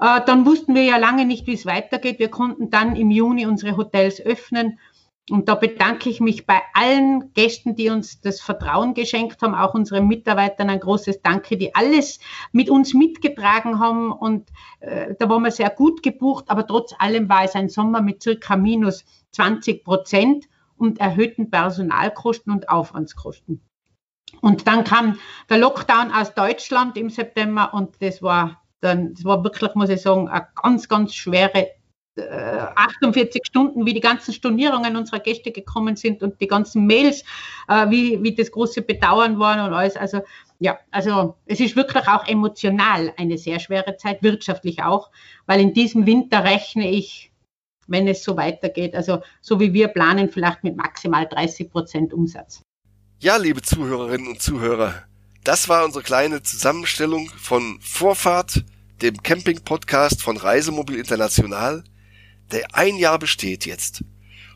Äh, 0.00 0.20
dann 0.26 0.46
wussten 0.46 0.74
wir 0.74 0.84
ja 0.84 0.96
lange 0.96 1.26
nicht, 1.26 1.46
wie 1.46 1.54
es 1.54 1.66
weitergeht. 1.66 2.18
Wir 2.18 2.30
konnten 2.30 2.70
dann 2.70 2.96
im 2.96 3.10
Juni 3.10 3.46
unsere 3.46 3.76
Hotels 3.76 4.20
öffnen 4.20 4.78
und 5.30 5.48
da 5.48 5.54
bedanke 5.54 6.10
ich 6.10 6.20
mich 6.20 6.46
bei 6.46 6.60
allen 6.74 7.32
Gästen, 7.34 7.76
die 7.76 7.90
uns 7.90 8.20
das 8.20 8.40
Vertrauen 8.40 8.94
geschenkt 8.94 9.42
haben, 9.42 9.54
auch 9.54 9.74
unseren 9.74 10.08
Mitarbeitern 10.08 10.70
ein 10.70 10.80
großes 10.80 11.22
Danke, 11.22 11.56
die 11.56 11.74
alles 11.74 12.20
mit 12.52 12.68
uns 12.68 12.94
mitgetragen 12.94 13.78
haben. 13.78 14.12
Und 14.12 14.50
äh, 14.80 15.14
da 15.18 15.28
waren 15.28 15.42
wir 15.42 15.50
sehr 15.50 15.70
gut 15.70 16.02
gebucht, 16.02 16.46
aber 16.48 16.66
trotz 16.66 16.94
allem 16.98 17.28
war 17.28 17.44
es 17.44 17.54
ein 17.54 17.68
Sommer 17.68 18.02
mit 18.02 18.22
circa 18.22 18.56
minus 18.56 19.04
20 19.32 19.84
Prozent 19.84 20.46
und 20.76 20.98
erhöhten 20.98 21.50
Personalkosten 21.50 22.52
und 22.52 22.68
Aufwandskosten. 22.68 23.60
Und 24.40 24.66
dann 24.66 24.84
kam 24.84 25.18
der 25.48 25.58
Lockdown 25.58 26.12
aus 26.12 26.34
Deutschland 26.34 26.96
im 26.96 27.10
September 27.10 27.74
und 27.74 27.96
das 28.00 28.22
war 28.22 28.62
dann, 28.80 29.14
das 29.14 29.24
war 29.24 29.44
wirklich, 29.44 29.74
muss 29.74 29.90
ich 29.90 30.00
sagen, 30.00 30.28
eine 30.28 30.46
ganz, 30.60 30.88
ganz 30.88 31.14
schwere 31.14 31.68
48 32.28 33.40
äh, 33.42 33.46
Stunden, 33.46 33.86
wie 33.86 33.94
die 33.94 34.00
ganzen 34.00 34.32
Stornierungen 34.32 34.96
unserer 34.96 35.20
Gäste 35.20 35.52
gekommen 35.52 35.96
sind 35.96 36.22
und 36.22 36.40
die 36.40 36.46
ganzen 36.46 36.86
Mails, 36.86 37.24
äh, 37.68 37.88
wie, 37.90 38.22
wie 38.22 38.34
das 38.34 38.50
große 38.50 38.82
Bedauern 38.82 39.38
war 39.38 39.64
und 39.66 39.72
alles. 39.72 39.96
Also 39.96 40.22
ja, 40.58 40.78
also 40.90 41.36
es 41.46 41.58
ist 41.58 41.74
wirklich 41.74 42.06
auch 42.06 42.26
emotional 42.28 43.12
eine 43.16 43.38
sehr 43.38 43.60
schwere 43.60 43.96
Zeit, 43.96 44.22
wirtschaftlich 44.22 44.82
auch, 44.82 45.10
weil 45.46 45.60
in 45.60 45.72
diesem 45.72 46.06
Winter 46.06 46.44
rechne 46.44 46.90
ich, 46.90 47.32
wenn 47.86 48.06
es 48.06 48.22
so 48.22 48.36
weitergeht, 48.36 48.94
also 48.94 49.22
so 49.40 49.58
wie 49.58 49.72
wir 49.72 49.88
planen, 49.88 50.28
vielleicht 50.28 50.62
mit 50.62 50.76
maximal 50.76 51.26
30 51.26 51.70
Prozent 51.70 52.12
Umsatz. 52.12 52.62
Ja, 53.20 53.36
liebe 53.36 53.62
Zuhörerinnen 53.62 54.28
und 54.28 54.42
Zuhörer, 54.42 54.94
das 55.44 55.68
war 55.68 55.84
unsere 55.84 56.04
kleine 56.04 56.42
Zusammenstellung 56.42 57.30
von 57.30 57.78
Vorfahrt, 57.80 58.64
dem 59.00 59.22
Camping-Podcast 59.22 60.22
von 60.22 60.36
Reisemobil 60.36 60.96
International 60.96 61.82
der 62.52 62.74
ein 62.74 62.96
Jahr 62.96 63.18
besteht 63.18 63.66
jetzt. 63.66 64.04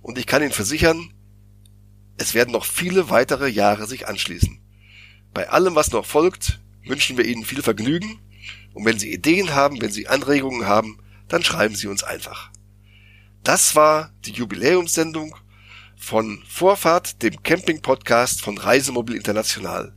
Und 0.02 0.18
ich 0.18 0.26
kann 0.26 0.42
Ihnen 0.42 0.52
versichern, 0.52 1.14
es 2.16 2.34
werden 2.34 2.52
noch 2.52 2.64
viele 2.64 3.10
weitere 3.10 3.48
Jahre 3.48 3.86
sich 3.86 4.06
anschließen. 4.06 4.60
Bei 5.32 5.48
allem, 5.48 5.74
was 5.74 5.90
noch 5.90 6.06
folgt, 6.06 6.60
wünschen 6.84 7.16
wir 7.16 7.24
Ihnen 7.24 7.44
viel 7.44 7.62
Vergnügen. 7.62 8.20
Und 8.72 8.84
wenn 8.84 8.98
Sie 8.98 9.12
Ideen 9.12 9.54
haben, 9.54 9.80
wenn 9.80 9.90
Sie 9.90 10.08
Anregungen 10.08 10.66
haben, 10.66 10.98
dann 11.28 11.42
schreiben 11.42 11.74
Sie 11.74 11.86
uns 11.86 12.02
einfach. 12.02 12.50
Das 13.42 13.74
war 13.74 14.12
die 14.24 14.32
Jubiläumssendung 14.32 15.36
von 15.96 16.42
Vorfahrt, 16.46 17.22
dem 17.22 17.42
Camping-Podcast 17.42 18.42
von 18.42 18.58
Reisemobil 18.58 19.16
International. 19.16 19.94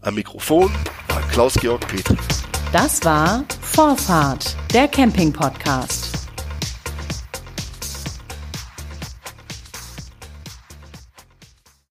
Am 0.00 0.14
Mikrofon 0.14 0.72
war 1.08 1.22
Klaus-Georg 1.28 1.86
Petri. 1.86 2.16
Das 2.72 3.04
war 3.04 3.44
Vorfahrt, 3.62 4.56
der 4.72 4.88
Camping-Podcast. 4.88 6.19